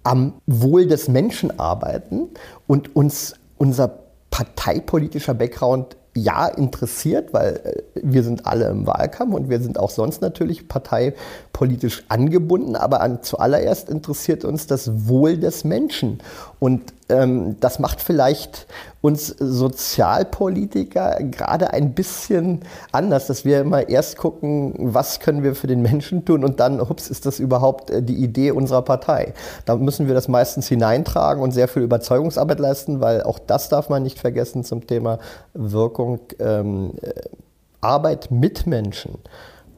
am 0.05 0.35
Wohl 0.47 0.87
des 0.87 1.09
Menschen 1.09 1.59
arbeiten 1.61 2.29
und 2.67 2.97
uns 2.97 3.35
unser 3.57 4.01
parteipolitischer 4.31 5.35
Background 5.35 5.97
ja 6.15 6.47
interessiert, 6.47 7.33
weil 7.33 7.61
äh, 7.65 7.82
wir 7.95 8.23
sind 8.23 8.47
alle 8.47 8.67
im 8.67 8.87
Wahlkampf 8.87 9.35
und 9.35 9.51
wir 9.51 9.61
sind 9.61 9.79
auch 9.79 9.91
sonst 9.91 10.23
natürlich 10.23 10.69
parteipolitisch 10.69 12.05
angebunden, 12.09 12.77
aber 12.77 13.01
an, 13.01 13.23
zuallererst 13.23 13.89
interessiert 13.89 14.45
uns 14.45 14.67
das 14.67 15.09
Wohl 15.09 15.37
des 15.37 15.65
Menschen. 15.65 16.19
Und 16.59 16.93
ähm, 17.09 17.57
das 17.61 17.79
macht 17.79 18.01
vielleicht 18.01 18.67
uns 19.01 19.27
Sozialpolitiker 19.27 21.19
gerade 21.25 21.73
ein 21.73 21.93
bisschen 21.93 22.61
anders, 22.93 23.27
dass 23.27 23.45
wir 23.45 23.61
immer 23.61 23.89
erst 23.89 24.17
gucken, 24.17 24.75
was 24.79 25.21
können 25.21 25.43
wir 25.43 25.55
für 25.55 25.67
den 25.67 25.83
Menschen 25.83 26.25
tun 26.25 26.45
und 26.45 26.61
dann, 26.61 26.81
ups, 26.81 27.11
ist 27.11 27.27
das 27.27 27.41
überhaupt 27.41 27.91
äh, 27.91 28.03
die 28.03 28.17
Idee 28.17 28.53
unserer 28.53 28.83
Partei. 28.83 29.35
Da 29.67 29.77
müssen 29.77 30.07
wir 30.07 30.15
das 30.15 30.29
meistens 30.29 30.69
hineintragen 30.69 31.43
und 31.43 31.51
sehr 31.51 31.69
viel 31.69 31.83
Überzeugungsarbeit 31.83 32.61
leisten, 32.61 33.01
weil 33.01 33.23
auch 33.23 33.39
das 33.39 33.69
darf 33.69 33.89
man 33.89 34.03
nicht 34.03 34.19
vergessen 34.19 34.65
zum 34.65 34.87
Thema 34.87 35.19
Wirkung. 35.53 36.21
Ähm, 36.39 36.93
äh, 37.03 37.13
Arbeit 37.83 38.31
mit 38.31 38.67
Menschen 38.67 39.19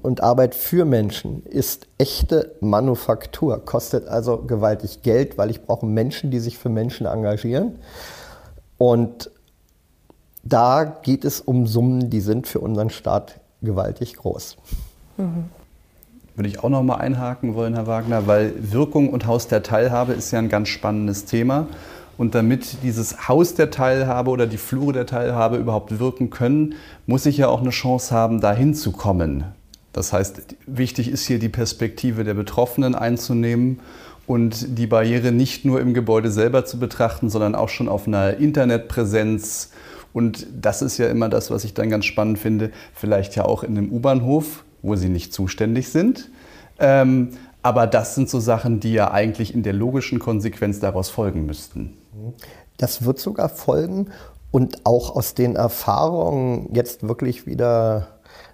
und 0.03 0.23
Arbeit 0.23 0.55
für 0.55 0.85
Menschen 0.85 1.43
ist 1.47 1.87
echte 1.97 2.55
Manufaktur, 2.61 3.64
kostet 3.64 4.07
also 4.07 4.38
gewaltig 4.38 5.03
Geld, 5.03 5.38
weil 5.38 5.51
ich 5.51 5.62
brauche 5.62 5.87
Menschen, 5.87 6.31
die 6.31 6.40
sich 6.40 6.59
für 6.59 6.69
Menschen 6.69 7.07
engagieren. 7.07 7.79
Und 8.77 9.31
da 10.43 10.85
geht 10.85 11.25
es 11.25 11.40
um 11.40 11.67
Summen, 11.67 12.11
die 12.11 12.21
sind 12.21 12.47
für 12.47 12.61
unseren 12.61 12.90
Staat 12.90 13.40
gewaltig 13.62 14.17
groß. 14.17 14.59
Mhm. 15.17 15.47
Würde 16.37 16.49
ich 16.49 16.62
auch 16.62 16.69
noch 16.69 16.83
mal 16.83 16.97
einhaken 16.97 17.55
wollen, 17.55 17.75
Herr 17.75 17.87
Wagner, 17.87 18.27
weil 18.27 18.53
Wirkung 18.59 19.09
und 19.09 19.27
Haus 19.27 19.49
der 19.49 19.62
Teilhabe 19.62 20.12
ist 20.12 20.33
ja 20.33 20.38
ein 20.38 20.51
ganz 20.51 20.69
spannendes 20.69 21.25
Thema. 21.25 21.69
Und 22.16 22.35
damit 22.35 22.83
dieses 22.83 23.29
Haus 23.29 23.55
der 23.55 23.70
Teilhabe 23.70 24.31
oder 24.31 24.46
die 24.46 24.57
Flure 24.57 24.92
der 24.92 25.07
Teilhabe 25.07 25.57
überhaupt 25.57 25.98
wirken 25.98 26.31
können, 26.31 26.74
muss 27.07 27.27
ich 27.27 27.38
ja 27.38 27.48
auch 27.48 27.61
eine 27.61 27.70
Chance 27.70 28.14
haben, 28.14 28.40
dahin 28.40 28.74
zu 28.74 28.92
kommen. 28.92 29.44
Das 29.92 30.12
heißt, 30.12 30.57
wichtig 30.66 31.09
ist 31.09 31.27
hier 31.27 31.38
die 31.38 31.48
Perspektive 31.48 32.24
der 32.24 32.35
Betroffenen 32.35 32.94
einzunehmen 32.94 33.81
und 34.27 34.79
die 34.79 34.87
Barriere 34.87 35.33
nicht 35.33 35.64
nur 35.64 35.81
im 35.81 35.94
Gebäude 35.94 36.31
selber 36.31 36.64
zu 36.64 36.79
betrachten, 36.79 37.31
sondern 37.31 37.55
auch 37.55 37.68
schon 37.68 37.88
auf 37.88 38.07
einer 38.07 38.37
Internetpräsenz. 38.37 39.70
Und 40.12 40.46
das 40.61 40.83
ist 40.83 40.98
ja 40.98 41.09
immer 41.09 41.29
das, 41.29 41.50
was 41.50 41.64
ich 41.64 41.74
dann 41.74 41.90
ganz 41.90 42.05
spannend 42.07 42.38
finde, 42.38 42.70
vielleicht 42.94 43.37
ja 43.37 43.44
auch 43.44 43.62
in 43.62 43.77
einem 43.77 43.92
U-Bahnhof, 43.92 44.64
wo 44.83 44.96
sie 44.96 45.09
nicht 45.09 45.33
zuständig 45.33 45.88
sind. 45.88 46.31
Ähm, 46.79 47.31
aber 47.62 47.87
das 47.87 48.14
sind 48.14 48.29
so 48.29 48.40
Sachen, 48.40 48.81
die 48.81 48.92
ja 48.92 49.11
eigentlich 49.11 49.55
in 49.55 49.62
der 49.62 49.72
logischen 49.72 50.18
Konsequenz 50.18 50.81
daraus 50.81 51.09
folgen 51.09 51.46
müssten. 51.46 51.94
Das 52.77 53.05
wird 53.05 53.18
sogar 53.18 53.48
folgen 53.48 54.11
und 54.50 54.85
auch 54.87 55.14
aus 55.14 55.35
den 55.35 55.57
Erfahrungen 55.57 56.68
jetzt 56.72 57.07
wirklich 57.07 57.46
wieder 57.46 58.09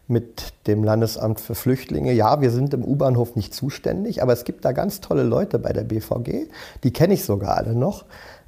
mit 0.09 0.53
dem 0.67 0.83
Landesamt 0.83 1.41
für 1.41 1.55
Flüchtlinge. 1.55 2.13
Ja, 2.13 2.41
wir 2.41 2.51
sind 2.51 2.75
im 2.75 2.85
U-Bahnhof 2.85 3.37
nicht 3.37 3.55
zuständig, 3.55 4.23
aber 4.23 4.33
es 4.33 4.45
gibt 4.45 4.65
da 4.65 4.73
ganz 4.73 5.01
tolle 5.01 5.23
Leute 5.23 5.59
bei 5.59 5.73
der 5.73 5.85
BVG. 5.85 6.49
Die 6.83 6.93
kenne 6.93 7.15
ich 7.15 7.25
sogar 7.25 7.57
alle 7.57 7.75
noch. 7.75 8.05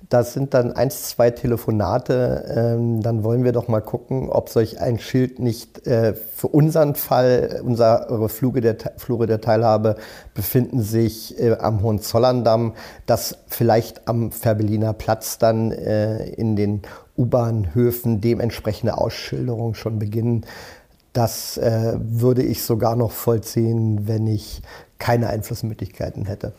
Das 0.09 0.35
sind 0.35 0.53
dann 0.53 0.73
eins, 0.73 1.09
zwei 1.09 1.31
Telefonate. 1.31 2.45
Ähm, 2.55 3.03
dann 3.03 3.25
wollen 3.25 3.45
wir 3.45 3.53
doch 3.53 3.69
mal 3.69 3.81
gucken, 3.81 4.29
ob 4.29 4.49
solch 4.49 4.81
ein 4.81 4.99
Schild 4.99 5.39
nicht 5.39 5.87
äh, 5.87 6.15
für 6.15 6.49
unseren 6.49 6.95
Fall, 6.95 7.63
unsere 7.65 8.29
Flüge 8.29 8.61
der, 8.61 8.77
Flure 8.97 9.27
der 9.27 9.41
Teilhabe 9.41 9.97
befinden 10.35 10.83
sich 10.83 11.39
äh, 11.41 11.57
am 11.59 11.83
Hohenzollerndamm, 11.83 12.75
dass 13.07 13.39
vielleicht 13.47 14.09
am 14.09 14.33
Fährberliner 14.33 14.93
Platz 14.93 15.39
dann 15.39 15.73
äh, 15.73 16.29
in 16.31 16.57
den 16.57 16.83
U-Bahnhöfen 17.17 18.21
dementsprechende 18.21 18.99
Ausschilderungen 18.99 19.75
schon 19.75 19.99
beginnen. 19.99 20.45
Das 21.13 21.59
äh, 21.59 21.95
würde 21.99 22.43
ich 22.43 22.63
sogar 22.65 22.97
noch 22.97 23.13
vollziehen, 23.13 24.09
wenn 24.09 24.27
ich 24.27 24.63
keine 24.99 25.29
Einflussmöglichkeiten 25.29 26.25
hätte. 26.25 26.53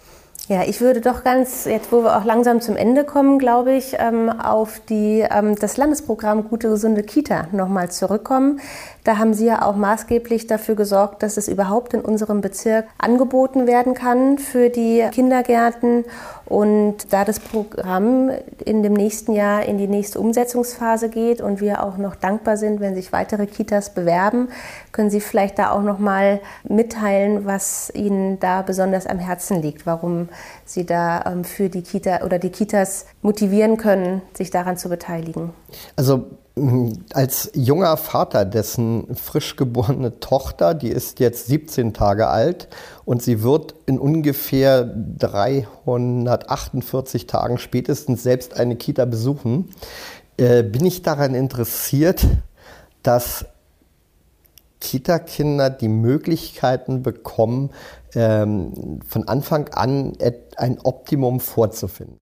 Ja, 0.50 0.64
ich 0.64 0.82
würde 0.82 1.00
doch 1.00 1.24
ganz, 1.24 1.64
jetzt 1.64 1.94
wo 1.94 2.04
wir 2.04 2.18
auch 2.18 2.26
langsam 2.26 2.60
zum 2.60 2.76
Ende 2.76 3.06
kommen, 3.06 3.40
glaube 3.40 3.74
ich, 3.76 3.96
ähm, 3.98 4.30
auf 4.30 4.82
die, 4.90 5.26
ähm, 5.30 5.56
das 5.56 5.78
Landesprogramm 5.78 6.50
Gute, 6.50 6.68
gesunde 6.68 7.02
Kita 7.02 7.48
nochmal 7.54 7.90
zurückkommen. 7.92 8.60
Da 9.04 9.18
haben 9.18 9.34
Sie 9.34 9.46
ja 9.46 9.64
auch 9.64 9.76
maßgeblich 9.76 10.48
dafür 10.48 10.76
gesorgt, 10.76 11.24
dass 11.24 11.36
es 11.36 11.50
überhaupt 11.50 11.94
in 11.94 12.02
unserem 12.02 12.40
Bezirk 12.40 12.86
angeboten 12.98 13.68
werden 13.68 13.94
kann 13.94 14.38
für 14.38 14.70
die 14.70 15.06
Kindergärten. 15.12 16.06
Und 16.46 17.12
da 17.12 17.26
das 17.26 17.40
Programm 17.40 18.32
in 18.64 18.84
dem 18.84 18.94
nächsten 18.94 19.34
Jahr 19.34 19.64
in 19.64 19.78
die 19.78 19.88
nächste 19.88 20.20
Umsetzungsphase 20.20 21.10
geht 21.10 21.42
und 21.42 21.60
wir 21.60 21.84
auch 21.84 21.98
noch 21.98 22.16
dankbar 22.16 22.58
sind, 22.58 22.80
wenn 22.80 22.96
sich 22.96 23.12
weitere 23.12 23.46
Kitas 23.46 23.94
bewerben, 23.94 24.50
können 24.92 25.10
Sie 25.10 25.22
vielleicht 25.22 25.60
da 25.60 25.72
auch 25.72 25.82
noch 25.82 26.00
mal 26.00 26.40
mitteilen, 26.64 27.46
was 27.46 27.92
Ihnen 27.94 28.40
da 28.40 28.62
besonders 28.62 29.06
am 29.06 29.20
Herzen 29.20 29.62
liegt, 29.62 29.86
warum 29.86 30.30
Sie 30.64 30.86
da 30.86 31.24
ähm, 31.26 31.44
für 31.44 31.70
die 31.70 31.82
Kita 31.82 32.24
oder 32.24 32.40
die 32.40 32.52
Kitas 32.52 33.06
motivieren 33.22 33.78
können, 33.78 34.22
sich 34.34 34.50
daran 34.50 34.78
zu 34.78 34.90
beteiligen. 34.90 35.52
Also 35.96 36.28
als 37.14 37.52
junger 37.56 37.98
Vater, 37.98 38.46
dessen 38.46 39.16
frisch 39.16 39.56
geborene 39.56 40.20
Tochter, 40.20 40.76
die 40.76 40.90
ist 40.90 41.20
jetzt 41.20 41.48
17 41.48 41.94
Tage 41.94 42.28
alt 42.28 42.68
und 43.06 43.24
sie 43.24 43.42
wird 43.42 43.74
in 43.88 43.98
ungefähr 43.98 44.86
348 44.86 47.26
Tagen 47.26 47.58
spätestens 47.58 48.22
selbst 48.22 48.56
eine 48.56 48.76
Kita 48.76 49.06
besuchen, 49.06 49.70
äh, 50.38 50.62
bin 50.62 50.86
ich 50.86 51.02
daran 51.02 51.34
interessiert, 51.34 52.28
dass 53.02 53.48
Kita-Kinder 54.80 55.72
die 55.72 55.88
Möglichkeiten 55.88 57.02
bekommen, 57.02 57.72
ähm, 58.14 59.00
von 59.08 59.28
Anfang 59.28 59.70
an 59.70 60.14
ein 60.58 60.78
Optimum 60.84 61.40
vorzufinden. 61.40 62.20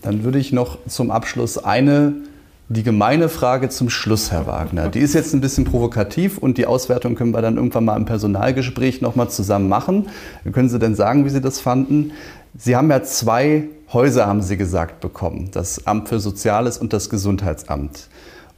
Dann 0.00 0.24
würde 0.24 0.38
ich 0.38 0.52
noch 0.52 0.78
zum 0.86 1.10
Abschluss 1.10 1.58
eine 1.58 2.14
die 2.68 2.82
gemeine 2.82 3.28
Frage 3.28 3.68
zum 3.68 3.88
Schluss, 3.90 4.32
Herr 4.32 4.46
Wagner. 4.46 4.88
Die 4.88 4.98
ist 4.98 5.14
jetzt 5.14 5.32
ein 5.34 5.40
bisschen 5.40 5.64
provokativ 5.64 6.38
und 6.38 6.58
die 6.58 6.66
Auswertung 6.66 7.14
können 7.14 7.30
wir 7.30 7.40
dann 7.40 7.56
irgendwann 7.56 7.84
mal 7.84 7.96
im 7.96 8.06
Personalgespräch 8.06 9.00
nochmal 9.00 9.30
zusammen 9.30 9.68
machen. 9.68 10.08
Können 10.52 10.68
Sie 10.68 10.78
denn 10.80 10.96
sagen, 10.96 11.24
wie 11.24 11.30
Sie 11.30 11.40
das 11.40 11.60
fanden? 11.60 12.12
Sie 12.56 12.74
haben 12.74 12.90
ja 12.90 13.02
zwei 13.04 13.64
Häuser, 13.92 14.26
haben 14.26 14.42
Sie 14.42 14.56
gesagt, 14.56 15.00
bekommen. 15.00 15.50
Das 15.52 15.86
Amt 15.86 16.08
für 16.08 16.18
Soziales 16.18 16.78
und 16.78 16.92
das 16.92 17.08
Gesundheitsamt. 17.08 18.08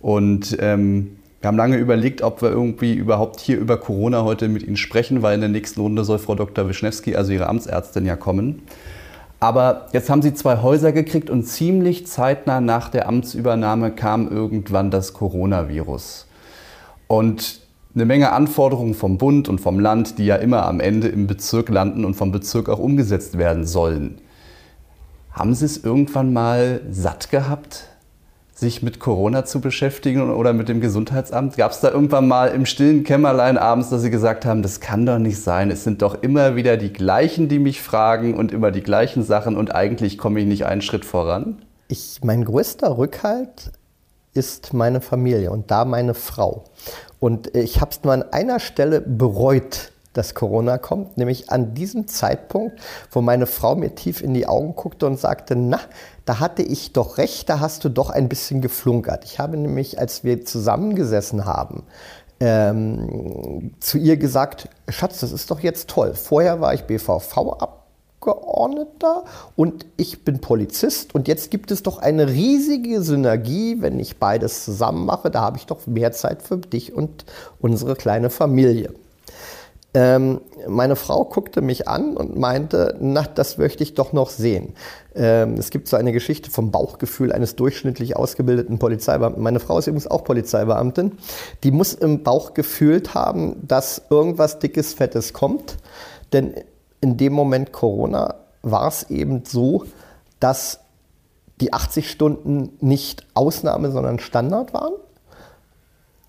Und 0.01 0.57
ähm, 0.59 1.19
wir 1.41 1.49
haben 1.49 1.57
lange 1.59 1.77
überlegt, 1.77 2.23
ob 2.23 2.41
wir 2.41 2.51
irgendwie 2.51 2.95
überhaupt 2.95 3.41
hier 3.41 3.59
über 3.59 3.77
Corona 3.77 4.25
heute 4.25 4.49
mit 4.49 4.63
Ihnen 4.63 4.77
sprechen, 4.77 5.21
weil 5.21 5.35
in 5.35 5.41
der 5.41 5.51
nächsten 5.51 5.81
Runde 5.81 6.05
soll 6.05 6.19
Frau 6.19 6.35
Dr. 6.35 6.67
Wischnewski, 6.67 7.15
also 7.15 7.33
Ihre 7.33 7.47
Amtsärztin, 7.47 8.07
ja 8.07 8.17
kommen. 8.17 8.63
Aber 9.41 9.87
jetzt 9.93 10.11
haben 10.11 10.23
sie 10.23 10.35
zwei 10.35 10.63
Häuser 10.63 10.93
gekriegt 10.93 11.31
und 11.31 11.45
ziemlich 11.45 12.07
zeitnah 12.07 12.61
nach 12.61 12.89
der 12.89 13.09
Amtsübernahme 13.09 13.93
kam 13.93 14.29
irgendwann 14.29 14.91
das 14.91 15.13
Coronavirus. 15.13 16.27
und 17.09 17.61
eine 17.95 18.05
Menge 18.05 18.33
Anforderungen 18.33 18.95
vom 18.95 19.19
Bund 19.19 19.49
und 19.49 19.61
vom 19.61 19.81
Land, 19.81 20.19
die 20.19 20.27
ja 20.27 20.37
immer 20.37 20.67
am 20.67 20.79
Ende 20.79 21.09
im 21.09 21.27
Bezirk 21.27 21.69
landen 21.69 22.05
und 22.05 22.15
vom 22.15 22.31
Bezirk 22.31 22.69
auch 22.69 22.79
umgesetzt 22.79 23.39
werden 23.39 23.67
sollen. 23.67 24.21
Haben 25.33 25.55
Sie 25.55 25.65
es 25.65 25.83
irgendwann 25.83 26.33
mal 26.33 26.83
satt 26.91 27.31
gehabt, 27.31 27.88
sich 28.59 28.83
mit 28.83 28.99
Corona 28.99 29.45
zu 29.45 29.61
beschäftigen 29.61 30.33
oder 30.33 30.53
mit 30.53 30.69
dem 30.69 30.81
Gesundheitsamt? 30.81 31.57
Gab 31.57 31.71
es 31.71 31.81
da 31.81 31.91
irgendwann 31.91 32.27
mal 32.27 32.49
im 32.49 32.67
stillen 32.67 33.05
Kämmerlein 33.05 33.57
abends, 33.57 33.91
dass 33.91 34.03
Sie 34.03 34.11
gesagt 34.11 34.45
haben, 34.45 34.63
das 34.63 34.81
kann 34.81 35.07
doch 35.07 35.19
nicht 35.19 35.41
sein, 35.41 35.71
es 35.71 35.85
sind 35.85 36.03
doch 36.03 36.23
immer 36.23 36.57
wieder 36.57 36.77
die 36.77 36.93
gleichen, 36.93 37.49
die 37.49 37.61
mich 37.61 37.81
fragen 37.81 38.35
und 38.35 38.53
immer 38.53 38.71
die 38.71 38.83
gleichen 38.83 39.23
Sachen 39.23 39.57
und 39.57 39.75
eigentlich 39.75 40.19
komme 40.19 40.41
ich 40.41 40.47
nicht 40.47 40.67
einen 40.67 40.83
Schritt 40.83 41.05
voran? 41.05 41.63
Ich, 41.87 42.21
mein 42.25 42.45
größter 42.45 42.99
Rückhalt 42.99 43.73
ist 44.35 44.75
meine 44.75 45.01
Familie 45.01 45.51
und 45.51 45.71
da 45.71 45.85
meine 45.85 46.15
Frau. 46.15 46.65
Und 47.21 47.55
ich 47.57 47.81
habe 47.81 47.93
es 47.93 48.03
nur 48.03 48.13
an 48.13 48.23
einer 48.23 48.61
Stelle 48.61 49.01
bereut, 49.01 49.93
dass 50.19 50.35
Corona 50.35 50.77
kommt, 50.79 51.17
nämlich 51.17 51.51
an 51.51 51.75
diesem 51.75 52.09
Zeitpunkt, 52.09 52.79
wo 53.11 53.23
meine 53.23 53.47
Frau 53.47 53.77
mir 53.77 53.95
tief 53.95 54.21
in 54.21 54.35
die 54.35 54.47
Augen 54.47 54.75
guckte 54.75 55.07
und 55.07 55.19
sagte, 55.19 55.57
na, 55.57 55.81
da 56.25 56.41
hatte 56.41 56.63
ich 56.63 56.93
doch 56.93 57.19
recht, 57.19 57.49
da 57.49 57.61
hast 57.61 57.85
du 57.85 57.89
doch 57.89 58.11
ein 58.11 58.29
bisschen 58.29 58.61
geflunkert. 58.61 59.25
Ich 59.25 59.39
habe 59.39 59.57
nämlich, 59.57 59.99
als 59.99 60.25
wir 60.25 60.45
zusammengesessen 60.45 61.47
haben, 61.47 61.85
ähm, 62.41 63.73
zu 63.81 63.99
ihr 63.99 64.17
gesagt, 64.17 64.69
Schatz, 64.89 65.19
das 65.21 65.33
ist 65.33 65.51
doch 65.51 65.59
jetzt 65.61 65.89
toll. 65.89 66.15
Vorher 66.15 66.61
war 66.61 66.73
ich 66.75 66.85
BVV-Abgeordneter 66.85 69.25
und 69.57 69.87
ich 69.97 70.25
bin 70.25 70.41
Polizist 70.41 71.15
und 71.15 71.29
jetzt 71.29 71.51
gibt 71.51 71.71
es 71.71 71.83
doch 71.83 71.99
eine 71.99 72.29
riesige 72.29 73.03
Synergie, 73.03 73.81
wenn 73.81 73.99
ich 73.99 74.19
beides 74.19 74.65
zusammen 74.65 75.07
mache. 75.07 75.31
Da 75.31 75.41
habe 75.41 75.57
ich 75.59 75.67
doch 75.67 75.87
mehr 75.87 76.13
Zeit 76.13 76.43
für 76.43 76.59
dich 76.59 76.93
und 76.93 77.25
unsere 77.61 77.97
kleine 77.97 78.31
Familie. 78.31 78.93
Ähm, 79.99 80.43
meine 80.69 80.95
Frau 80.95 81.25
guckte 81.25 81.61
mich 81.61 81.89
an 81.89 82.17
und 82.17 82.39
meinte, 82.39 82.97
na, 83.01 83.25
das 83.35 83.59
möchte 83.59 83.83
ich 83.83 83.95
doch 83.95 84.13
noch 84.13 84.31
sehen. 84.31 84.75
Ähm, 85.17 85.55
es 85.55 85.71
gibt 85.71 85.89
so 85.89 85.97
eine 85.97 86.13
Geschichte 86.13 86.53
vom 86.53 86.71
Bauchgefühl 86.71 87.33
eines 87.33 87.57
durchschnittlich 87.57 88.15
ausgebildeten 88.15 88.79
Polizeibeamten. 88.79 89.43
Meine 89.43 89.59
Frau 89.59 89.77
ist 89.77 89.89
übrigens 89.89 90.07
auch 90.07 90.23
Polizeibeamtin. 90.23 91.19
Die 91.65 91.73
muss 91.73 91.95
im 91.95 92.23
Bauch 92.23 92.55
gefühlt 92.55 93.15
haben, 93.15 93.57
dass 93.67 94.03
irgendwas 94.09 94.61
Dickes, 94.61 94.95
Fettes 94.95 95.33
kommt. 95.33 95.79
Denn 96.33 96.55
in 97.01 97.17
dem 97.17 97.33
Moment 97.33 97.73
Corona 97.73 98.37
war 98.63 98.87
es 98.87 99.11
eben 99.11 99.43
so, 99.47 99.83
dass 100.39 100.79
die 101.61 101.73
80 101.73 102.09
Stunden 102.09 102.71
nicht 102.81 103.27
Ausnahme, 103.35 103.91
sondern 103.91 104.21
Standard 104.21 104.73
waren. 104.73 104.93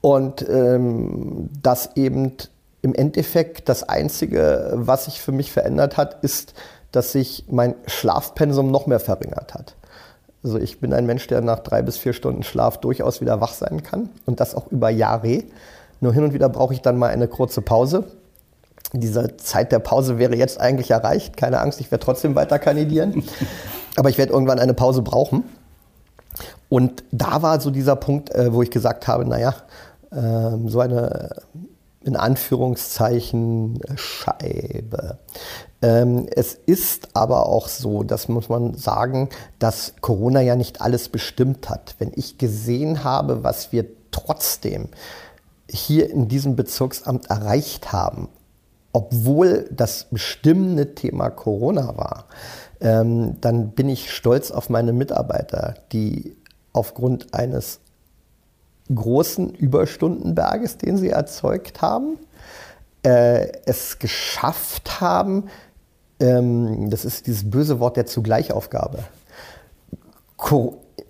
Und 0.01 0.43
ähm, 0.49 1.49
dass 1.61 1.95
eben 1.95 2.31
im 2.81 2.95
Endeffekt 2.95 3.67
das 3.69 3.83
Einzige, 3.83 4.71
was 4.75 5.05
sich 5.05 5.21
für 5.21 5.31
mich 5.31 5.51
verändert 5.51 5.97
hat, 5.97 6.23
ist, 6.23 6.53
dass 6.91 7.11
sich 7.11 7.45
mein 7.49 7.75
Schlafpensum 7.87 8.71
noch 8.71 8.87
mehr 8.87 8.99
verringert 8.99 9.53
hat. 9.53 9.75
Also 10.43 10.57
ich 10.57 10.79
bin 10.79 10.93
ein 10.93 11.05
Mensch, 11.05 11.27
der 11.27 11.41
nach 11.41 11.59
drei 11.59 11.81
bis 11.81 11.97
vier 11.97 12.13
Stunden 12.13 12.43
Schlaf 12.43 12.77
durchaus 12.79 13.19
wieder 13.19 13.41
wach 13.41 13.53
sein 13.53 13.83
kann 13.83 14.09
und 14.25 14.39
das 14.39 14.55
auch 14.55 14.67
über 14.71 14.89
Jahre. 14.89 15.43
Nur 15.99 16.13
hin 16.13 16.23
und 16.23 16.33
wieder 16.33 16.47
brauche 16.47 16.73
ich 16.73 16.81
dann 16.81 16.97
mal 16.97 17.09
eine 17.09 17.27
kurze 17.27 17.61
Pause. 17.61 18.05
Diese 18.93 19.35
Zeit 19.37 19.71
der 19.71 19.79
Pause 19.79 20.17
wäre 20.17 20.35
jetzt 20.35 20.59
eigentlich 20.59 20.91
erreicht. 20.91 21.35
Keine 21.35 21.59
Angst, 21.59 21.81
ich 21.81 21.91
werde 21.91 22.03
trotzdem 22.03 22.35
weiter 22.35 22.57
kandidieren. 22.57 23.23
Aber 23.97 24.09
ich 24.09 24.17
werde 24.17 24.31
irgendwann 24.31 24.59
eine 24.59 24.73
Pause 24.73 25.01
brauchen. 25.01 25.43
Und 26.69 27.03
da 27.11 27.41
war 27.41 27.59
so 27.59 27.69
dieser 27.69 27.97
Punkt, 27.97 28.33
äh, 28.33 28.53
wo 28.53 28.61
ich 28.61 28.71
gesagt 28.71 29.07
habe, 29.07 29.25
naja, 29.25 29.55
ähm, 30.11 30.69
so 30.69 30.79
eine 30.79 31.35
in 32.03 32.15
Anführungszeichen 32.15 33.79
Scheibe. 33.95 35.19
Ähm, 35.81 36.27
es 36.33 36.53
ist 36.53 37.09
aber 37.15 37.45
auch 37.47 37.67
so, 37.67 38.03
das 38.03 38.27
muss 38.27 38.49
man 38.49 38.73
sagen, 38.73 39.29
dass 39.59 39.93
Corona 40.01 40.41
ja 40.41 40.55
nicht 40.55 40.81
alles 40.81 41.09
bestimmt 41.09 41.69
hat. 41.69 41.95
Wenn 41.99 42.11
ich 42.15 42.37
gesehen 42.37 43.03
habe, 43.03 43.43
was 43.43 43.71
wir 43.71 43.85
trotzdem 44.11 44.89
hier 45.69 46.09
in 46.09 46.27
diesem 46.27 46.55
Bezirksamt 46.55 47.29
erreicht 47.29 47.91
haben, 47.91 48.29
obwohl 48.91 49.69
das 49.71 50.05
bestimmende 50.05 50.95
Thema 50.95 51.29
Corona 51.29 51.95
war, 51.95 52.25
ähm, 52.81 53.39
dann 53.39 53.71
bin 53.71 53.87
ich 53.87 54.11
stolz 54.11 54.51
auf 54.51 54.69
meine 54.69 54.93
Mitarbeiter, 54.93 55.75
die 55.91 56.35
aufgrund 56.73 57.33
eines 57.33 57.81
großen 58.93 59.53
Überstundenberges, 59.53 60.77
den 60.77 60.97
sie 60.97 61.09
erzeugt 61.09 61.81
haben, 61.81 62.17
äh, 63.03 63.47
es 63.65 63.99
geschafft 63.99 65.01
haben, 65.01 65.45
ähm, 66.19 66.89
das 66.89 67.05
ist 67.05 67.27
dieses 67.27 67.49
böse 67.49 67.79
Wort 67.79 67.97
der 67.97 68.05
Zugleichaufgabe, 68.05 68.99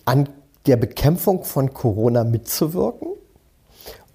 an 0.06 0.30
der 0.66 0.78
Bekämpfung 0.78 1.44
von 1.44 1.74
Corona 1.74 2.24
mitzuwirken 2.24 3.10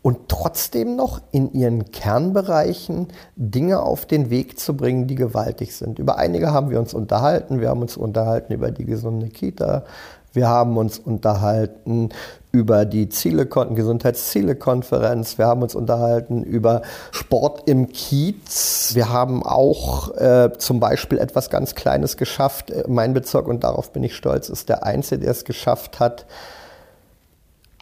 und 0.03 0.29
trotzdem 0.29 0.97
noch 0.97 1.23
in 1.33 1.53
ihren 1.53 1.91
Kernbereichen 1.91 3.09
Dinge 3.37 3.81
auf 3.81 4.05
den 4.05 4.29
Weg 4.29 4.59
zu 4.59 4.77
bringen, 4.77 5.07
die 5.07 5.15
gewaltig 5.15 5.75
sind. 5.75 5.99
Über 5.99 6.19
einige 6.19 6.53
haben 6.53 6.71
wir 6.71 6.79
uns 6.79 6.93
unterhalten. 6.93 7.61
Wir 7.61 7.71
haben 7.71 7.81
uns 7.81 7.97
unterhalten 7.97 8.53
über 8.53 8.71
die 8.71 8.85
gesunde 8.85 9.29
Kita. 9.29 9.85
Wir 10.33 10.49
haben 10.49 10.77
uns 10.77 10.99
unterhalten 10.99 12.11
über 12.55 12.85
die 12.85 13.09
Ziele, 13.09 13.47
Gesundheitszielekonferenz. 13.47 15.39
Wir 15.39 15.47
haben 15.47 15.63
uns 15.63 15.75
unterhalten 15.75 16.45
über 16.45 16.83
Sport 17.11 17.69
im 17.69 17.89
Kiez. 17.89 18.93
Wir 18.95 19.09
haben 19.09 19.43
auch 19.43 20.17
äh, 20.17 20.53
zum 20.57 20.79
Beispiel 20.79 21.19
etwas 21.19 21.51
ganz 21.51 21.75
Kleines 21.75 22.17
geschafft. 22.17 22.73
Mein 22.87 23.13
Bezirk, 23.13 23.49
und 23.49 23.65
darauf 23.65 23.93
bin 23.93 24.05
ich 24.05 24.15
stolz, 24.15 24.49
ist 24.49 24.69
der 24.69 24.85
Einzige, 24.85 25.23
der 25.23 25.33
es 25.33 25.45
geschafft 25.45 25.99
hat, 25.99 26.27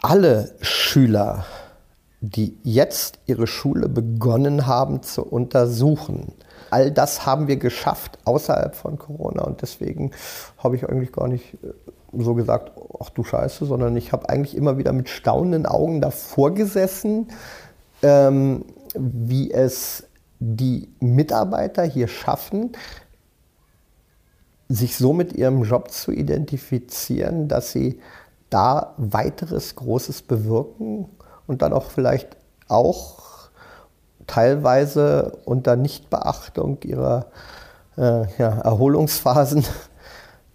alle 0.01 0.55
Schüler, 0.63 1.45
die 2.23 2.57
jetzt 2.63 3.19
ihre 3.27 3.47
Schule 3.47 3.91
begonnen 3.91 4.67
haben 4.67 5.03
zu 5.03 5.23
untersuchen, 5.23 6.33
all 6.71 6.91
das 6.91 7.27
haben 7.27 7.47
wir 7.47 7.57
geschafft 7.57 8.19
außerhalb 8.25 8.75
von 8.75 8.99
Corona. 8.99 9.43
Und 9.43 9.61
deswegen 9.61 10.13
habe 10.57 10.77
ich 10.77 10.89
eigentlich 10.89 11.13
gar 11.13 11.29
nicht 11.29 11.59
äh, 11.63 11.75
so 12.13 12.35
gesagt, 12.35 12.73
ach 13.01 13.11
du 13.11 13.25
Scheiße, 13.25 13.65
sondern 13.65 13.97
ich 13.97 14.13
habe 14.13 14.29
eigentlich 14.29 14.57
immer 14.57 14.79
wieder 14.79 14.93
mit 14.93 15.09
staunenden 15.09 15.67
Augen 15.67 16.01
davor 16.01 16.53
gesessen, 16.53 17.29
ähm, 18.03 18.65
wie 18.95 19.51
es 19.51 20.05
die 20.39 20.89
Mitarbeiter 21.01 21.85
hier 21.85 22.09
schaffen, 22.09 22.73
sich 24.69 24.97
so 24.97 25.13
mit 25.13 25.33
ihrem 25.33 25.63
Job 25.63 25.91
zu 25.91 26.13
identifizieren, 26.13 27.49
dass 27.49 27.73
sie 27.73 28.01
da 28.51 28.95
weiteres 28.97 29.77
Großes 29.77 30.23
bewirken 30.23 31.09
und 31.47 31.63
dann 31.63 31.73
auch 31.73 31.91
vielleicht 31.91 32.37
auch 32.69 33.51
teilweise 34.27 35.39
unter 35.45 35.77
Nichtbeachtung 35.77 36.79
ihrer 36.83 37.27
äh, 37.97 38.25
ja, 38.39 38.61
Erholungsphasen 38.61 39.65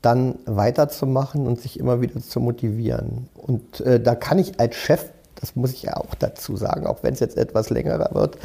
dann 0.02 0.40
weiterzumachen 0.46 1.48
und 1.48 1.60
sich 1.60 1.80
immer 1.80 2.02
wieder 2.02 2.20
zu 2.22 2.40
motivieren. 2.40 3.30
Und 3.36 3.82
äh, 3.82 4.00
da 4.00 4.16
kann 4.16 4.40
ich 4.40 4.60
als 4.60 4.76
Chef, 4.76 5.06
das 5.36 5.56
muss 5.56 5.72
ich 5.72 5.84
ja 5.84 5.98
auch 5.98 6.16
dazu 6.16 6.56
sagen, 6.56 6.88
auch 6.88 7.04
wenn 7.04 7.14
es 7.14 7.20
jetzt 7.20 7.38
etwas 7.38 7.70
längerer 7.70 8.14
wird, 8.14 8.38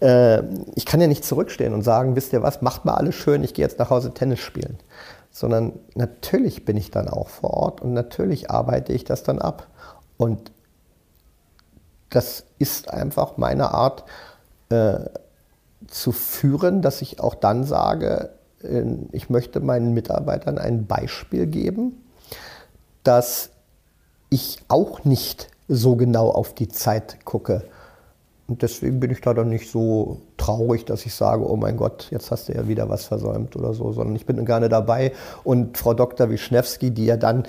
äh, 0.00 0.42
ich 0.74 0.86
kann 0.86 1.00
ja 1.00 1.06
nicht 1.06 1.24
zurückstehen 1.24 1.74
und 1.74 1.82
sagen, 1.82 2.16
wisst 2.16 2.32
ihr 2.32 2.42
was, 2.42 2.62
macht 2.62 2.84
mal 2.84 2.94
alles 2.94 3.14
schön, 3.14 3.44
ich 3.44 3.54
gehe 3.54 3.64
jetzt 3.64 3.78
nach 3.78 3.90
Hause 3.90 4.12
Tennis 4.12 4.40
spielen. 4.40 4.78
Sondern 5.32 5.72
natürlich 5.94 6.64
bin 6.64 6.76
ich 6.76 6.90
dann 6.90 7.08
auch 7.08 7.28
vor 7.28 7.50
Ort 7.50 7.80
und 7.80 7.92
natürlich 7.92 8.50
arbeite 8.50 8.92
ich 8.92 9.04
das 9.04 9.22
dann 9.22 9.38
ab. 9.38 9.68
Und 10.16 10.50
das 12.10 12.44
ist 12.58 12.90
einfach 12.90 13.36
meine 13.36 13.72
Art 13.72 14.04
äh, 14.68 14.98
zu 15.86 16.12
führen, 16.12 16.82
dass 16.82 17.00
ich 17.00 17.20
auch 17.20 17.34
dann 17.34 17.64
sage, 17.64 18.30
ich 19.12 19.30
möchte 19.30 19.60
meinen 19.60 19.94
Mitarbeitern 19.94 20.58
ein 20.58 20.86
Beispiel 20.86 21.46
geben, 21.46 22.02
dass 23.02 23.50
ich 24.28 24.58
auch 24.68 25.04
nicht 25.04 25.48
so 25.68 25.96
genau 25.96 26.30
auf 26.30 26.54
die 26.54 26.68
Zeit 26.68 27.24
gucke. 27.24 27.64
Und 28.48 28.62
deswegen 28.62 28.98
bin 28.98 29.12
ich 29.12 29.20
da 29.20 29.32
dann 29.32 29.48
nicht 29.48 29.70
so 29.70 30.20
traurig, 30.36 30.84
dass 30.84 31.06
ich 31.06 31.14
sage, 31.14 31.48
oh 31.48 31.56
mein 31.56 31.76
Gott, 31.76 32.08
jetzt 32.10 32.32
hast 32.32 32.48
du 32.48 32.52
ja 32.52 32.66
wieder 32.66 32.88
was 32.88 33.04
versäumt 33.04 33.54
oder 33.54 33.74
so, 33.74 33.92
sondern 33.92 34.16
ich 34.16 34.26
bin 34.26 34.44
gerne 34.44 34.68
dabei. 34.68 35.12
Und 35.44 35.78
Frau 35.78 35.94
Dr. 35.94 36.28
Wischnewski, 36.30 36.90
die 36.90 37.06
ja 37.06 37.16
dann 37.16 37.44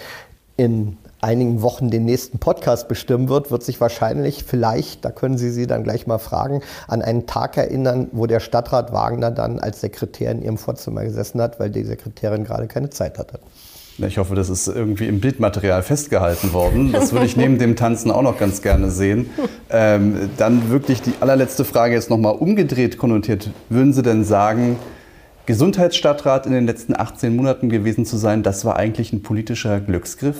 in 0.57 0.97
einigen 1.21 1.61
Wochen 1.61 1.89
den 1.89 2.05
nächsten 2.05 2.39
Podcast 2.39 2.87
bestimmen 2.87 3.29
wird, 3.29 3.51
wird 3.51 3.63
sich 3.63 3.79
wahrscheinlich 3.79 4.43
vielleicht, 4.43 5.05
da 5.05 5.11
können 5.11 5.37
Sie 5.37 5.51
sie 5.51 5.67
dann 5.67 5.83
gleich 5.83 6.07
mal 6.07 6.17
fragen, 6.17 6.61
an 6.87 7.01
einen 7.01 7.27
Tag 7.27 7.57
erinnern, 7.57 8.07
wo 8.11 8.25
der 8.25 8.39
Stadtrat 8.39 8.91
Wagner 8.91 9.31
dann 9.31 9.59
als 9.59 9.81
Sekretär 9.81 10.31
in 10.31 10.41
ihrem 10.41 10.57
Vorzimmer 10.57 11.03
gesessen 11.03 11.41
hat, 11.41 11.59
weil 11.59 11.69
die 11.69 11.83
Sekretärin 11.83 12.43
gerade 12.43 12.67
keine 12.67 12.89
Zeit 12.89 13.17
hatte. 13.17 13.39
Ich 13.97 14.17
hoffe, 14.17 14.35
das 14.35 14.49
ist 14.49 14.67
irgendwie 14.67 15.07
im 15.07 15.19
Bildmaterial 15.19 15.83
festgehalten 15.83 16.53
worden. 16.53 16.91
Das 16.91 17.11
würde 17.11 17.25
ich 17.25 17.37
neben 17.37 17.59
dem 17.59 17.75
Tanzen 17.75 18.09
auch 18.09 18.21
noch 18.21 18.37
ganz 18.37 18.61
gerne 18.61 18.89
sehen. 18.89 19.29
Ähm, 19.69 20.29
dann 20.37 20.69
wirklich 20.69 21.01
die 21.01 21.13
allerletzte 21.19 21.65
Frage 21.65 21.93
jetzt 21.93 22.09
nochmal 22.09 22.33
umgedreht 22.33 22.97
konnotiert. 22.97 23.51
Würden 23.69 23.93
Sie 23.93 24.01
denn 24.01 24.23
sagen, 24.23 24.77
Gesundheitsstadtrat 25.45 26.45
in 26.45 26.51
den 26.53 26.65
letzten 26.65 26.95
18 26.95 27.35
Monaten 27.35 27.69
gewesen 27.69 28.05
zu 28.05 28.17
sein, 28.17 28.43
das 28.43 28.65
war 28.65 28.75
eigentlich 28.75 29.13
ein 29.13 29.23
politischer 29.23 29.79
Glücksgriff, 29.79 30.37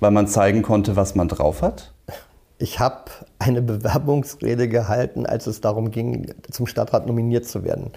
weil 0.00 0.10
man 0.10 0.26
zeigen 0.26 0.62
konnte, 0.62 0.96
was 0.96 1.14
man 1.14 1.28
drauf 1.28 1.62
hat? 1.62 1.92
Ich 2.58 2.78
habe 2.78 3.10
eine 3.38 3.62
Bewerbungsrede 3.62 4.68
gehalten, 4.68 5.26
als 5.26 5.46
es 5.46 5.60
darum 5.60 5.90
ging, 5.90 6.32
zum 6.50 6.66
Stadtrat 6.66 7.06
nominiert 7.06 7.46
zu 7.46 7.64
werden 7.64 7.90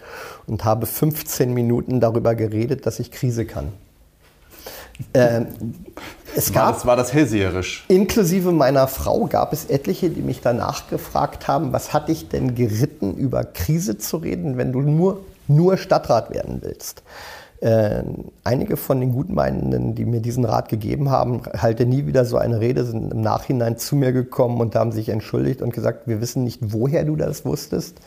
und 0.48 0.66
habe 0.66 0.86
15 0.86 1.54
Minuten 1.54 2.00
darüber 2.00 2.34
geredet, 2.34 2.86
dass 2.86 3.00
ich 3.00 3.12
Krise 3.12 3.46
kann. 3.46 3.72
Ähm, 5.14 5.76
es 6.36 6.52
gab, 6.52 6.66
war, 6.66 6.74
das, 6.74 6.86
war 6.88 6.96
das 6.96 7.14
hellseherisch? 7.14 7.86
Inklusive 7.88 8.52
meiner 8.52 8.88
Frau 8.88 9.28
gab 9.28 9.54
es 9.54 9.66
etliche, 9.66 10.10
die 10.10 10.22
mich 10.22 10.42
danach 10.42 10.90
gefragt 10.90 11.48
haben, 11.48 11.72
was 11.72 11.94
hat 11.94 12.10
dich 12.10 12.30
denn 12.30 12.56
geritten, 12.56 13.16
über 13.16 13.44
Krise 13.44 14.00
zu 14.00 14.18
reden, 14.18 14.58
wenn 14.58 14.72
du 14.72 14.82
nur, 14.82 15.22
nur 15.48 15.78
Stadtrat 15.78 16.32
werden 16.32 16.64
willst? 16.64 17.04
Äh, 17.60 18.04
einige 18.44 18.78
von 18.78 19.00
den 19.00 19.14
Gutmeinenden, 19.14 19.96
die 19.96 20.06
mir 20.06 20.22
diesen 20.22 20.46
Rat 20.46 20.70
gegeben 20.70 21.10
haben, 21.10 21.42
halte 21.58 21.88
nie 21.88 22.06
wieder 22.06 22.24
so 22.24 22.38
eine 22.38 22.60
Rede, 22.60 22.86
sind 22.86 23.12
im 23.12 23.22
Nachhinein 23.22 23.78
zu 23.78 23.96
mir 23.96 24.12
gekommen 24.12 24.62
und 24.62 24.76
haben 24.76 24.92
sich 24.92 25.10
entschuldigt 25.10 25.64
und 25.64 25.74
gesagt, 25.74 26.08
wir 26.08 26.22
wissen 26.22 26.44
nicht, 26.44 26.60
woher 26.62 27.04
du 27.04 27.16
das 27.16 27.46
wusstest, 27.46 28.00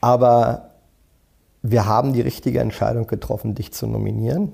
aber 0.00 0.70
wir 1.62 1.86
haben 1.86 2.12
die 2.12 2.20
richtige 2.20 2.58
Entscheidung 2.58 3.06
getroffen, 3.06 3.54
dich 3.54 3.72
zu 3.72 3.86
nominieren. 3.86 4.52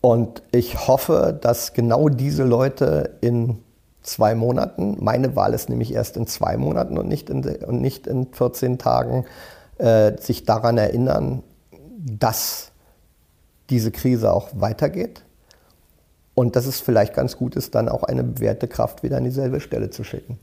Und 0.00 0.42
ich 0.50 0.88
hoffe, 0.88 1.38
dass 1.40 1.74
genau 1.74 2.08
diese 2.08 2.42
Leute 2.42 3.18
in 3.20 3.58
zwei 4.02 4.34
Monaten, 4.34 4.96
meine 4.98 5.36
Wahl 5.36 5.54
ist 5.54 5.68
nämlich 5.68 5.94
erst 5.94 6.16
in 6.16 6.26
zwei 6.26 6.56
Monaten 6.56 6.98
und 6.98 7.06
nicht 7.06 7.30
in, 7.30 7.44
und 7.44 7.80
nicht 7.80 8.08
in 8.08 8.32
14 8.32 8.78
Tagen, 8.78 9.26
äh, 9.78 10.16
sich 10.20 10.44
daran 10.44 10.78
erinnern, 10.78 11.44
dass 11.98 12.69
diese 13.70 13.90
Krise 13.90 14.32
auch 14.32 14.48
weitergeht 14.54 15.22
und 16.34 16.56
dass 16.56 16.66
es 16.66 16.80
vielleicht 16.80 17.14
ganz 17.14 17.36
gut 17.36 17.56
ist, 17.56 17.74
dann 17.74 17.88
auch 17.88 18.02
eine 18.02 18.24
bewährte 18.24 18.68
Kraft 18.68 19.02
wieder 19.02 19.16
an 19.16 19.24
dieselbe 19.24 19.60
Stelle 19.60 19.90
zu 19.90 20.04
schicken. 20.04 20.38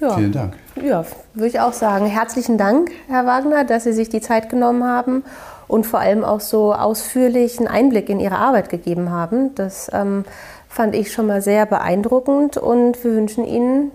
Ja. 0.00 0.16
Vielen 0.16 0.32
Dank. 0.32 0.54
Ja, 0.82 1.04
würde 1.34 1.48
ich 1.48 1.60
auch 1.60 1.74
sagen. 1.74 2.06
Herzlichen 2.06 2.56
Dank, 2.56 2.90
Herr 3.08 3.26
Wagner, 3.26 3.64
dass 3.64 3.84
Sie 3.84 3.92
sich 3.92 4.08
die 4.08 4.22
Zeit 4.22 4.48
genommen 4.48 4.84
haben 4.84 5.24
und 5.68 5.86
vor 5.86 6.00
allem 6.00 6.24
auch 6.24 6.40
so 6.40 6.74
ausführlichen 6.74 7.68
Einblick 7.68 8.08
in 8.08 8.18
Ihre 8.18 8.36
Arbeit 8.36 8.70
gegeben 8.70 9.10
haben. 9.10 9.54
Das 9.56 9.90
ähm, 9.92 10.24
fand 10.68 10.94
ich 10.94 11.12
schon 11.12 11.26
mal 11.26 11.42
sehr 11.42 11.66
beeindruckend 11.66 12.56
und 12.56 13.02
wir 13.04 13.14
wünschen 13.14 13.44
Ihnen 13.44 13.90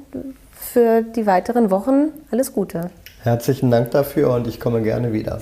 für 0.53 1.01
die 1.01 1.25
weiteren 1.25 1.71
Wochen 1.71 2.09
alles 2.31 2.53
Gute. 2.53 2.91
Herzlichen 3.23 3.71
Dank 3.71 3.91
dafür 3.91 4.33
und 4.33 4.45
ich 4.45 4.59
komme 4.59 4.83
gerne 4.83 5.11
wieder. 5.11 5.39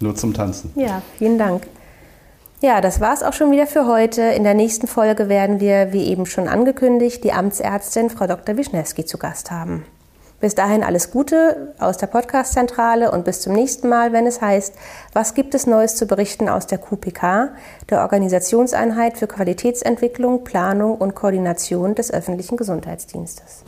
Nur 0.00 0.14
zum 0.14 0.34
Tanzen. 0.34 0.72
Ja, 0.74 1.02
vielen 1.18 1.38
Dank. 1.38 1.66
Ja, 2.60 2.80
das 2.80 3.00
war 3.00 3.12
es 3.12 3.22
auch 3.22 3.34
schon 3.34 3.50
wieder 3.50 3.66
für 3.66 3.86
heute. 3.86 4.22
In 4.22 4.42
der 4.42 4.54
nächsten 4.54 4.86
Folge 4.86 5.28
werden 5.28 5.60
wir, 5.60 5.92
wie 5.92 6.04
eben 6.04 6.24
schon 6.24 6.48
angekündigt, 6.48 7.22
die 7.22 7.32
Amtsärztin 7.32 8.08
Frau 8.08 8.26
Dr. 8.26 8.56
Wischnewski 8.56 9.04
zu 9.04 9.18
Gast 9.18 9.50
haben. 9.50 9.84
Bis 10.40 10.54
dahin 10.54 10.82
alles 10.82 11.10
Gute 11.10 11.74
aus 11.78 11.96
der 11.96 12.08
Podcastzentrale 12.08 13.10
und 13.10 13.24
bis 13.24 13.40
zum 13.40 13.54
nächsten 13.54 13.88
Mal, 13.88 14.12
wenn 14.12 14.26
es 14.26 14.42
heißt, 14.42 14.74
was 15.14 15.34
gibt 15.34 15.54
es 15.54 15.66
Neues 15.66 15.96
zu 15.96 16.06
berichten 16.06 16.48
aus 16.48 16.66
der 16.66 16.78
QPK, 16.78 17.54
der 17.88 18.02
Organisationseinheit 18.02 19.16
für 19.16 19.26
Qualitätsentwicklung, 19.26 20.44
Planung 20.44 20.96
und 20.96 21.14
Koordination 21.14 21.94
des 21.94 22.12
öffentlichen 22.12 22.58
Gesundheitsdienstes. 22.58 23.64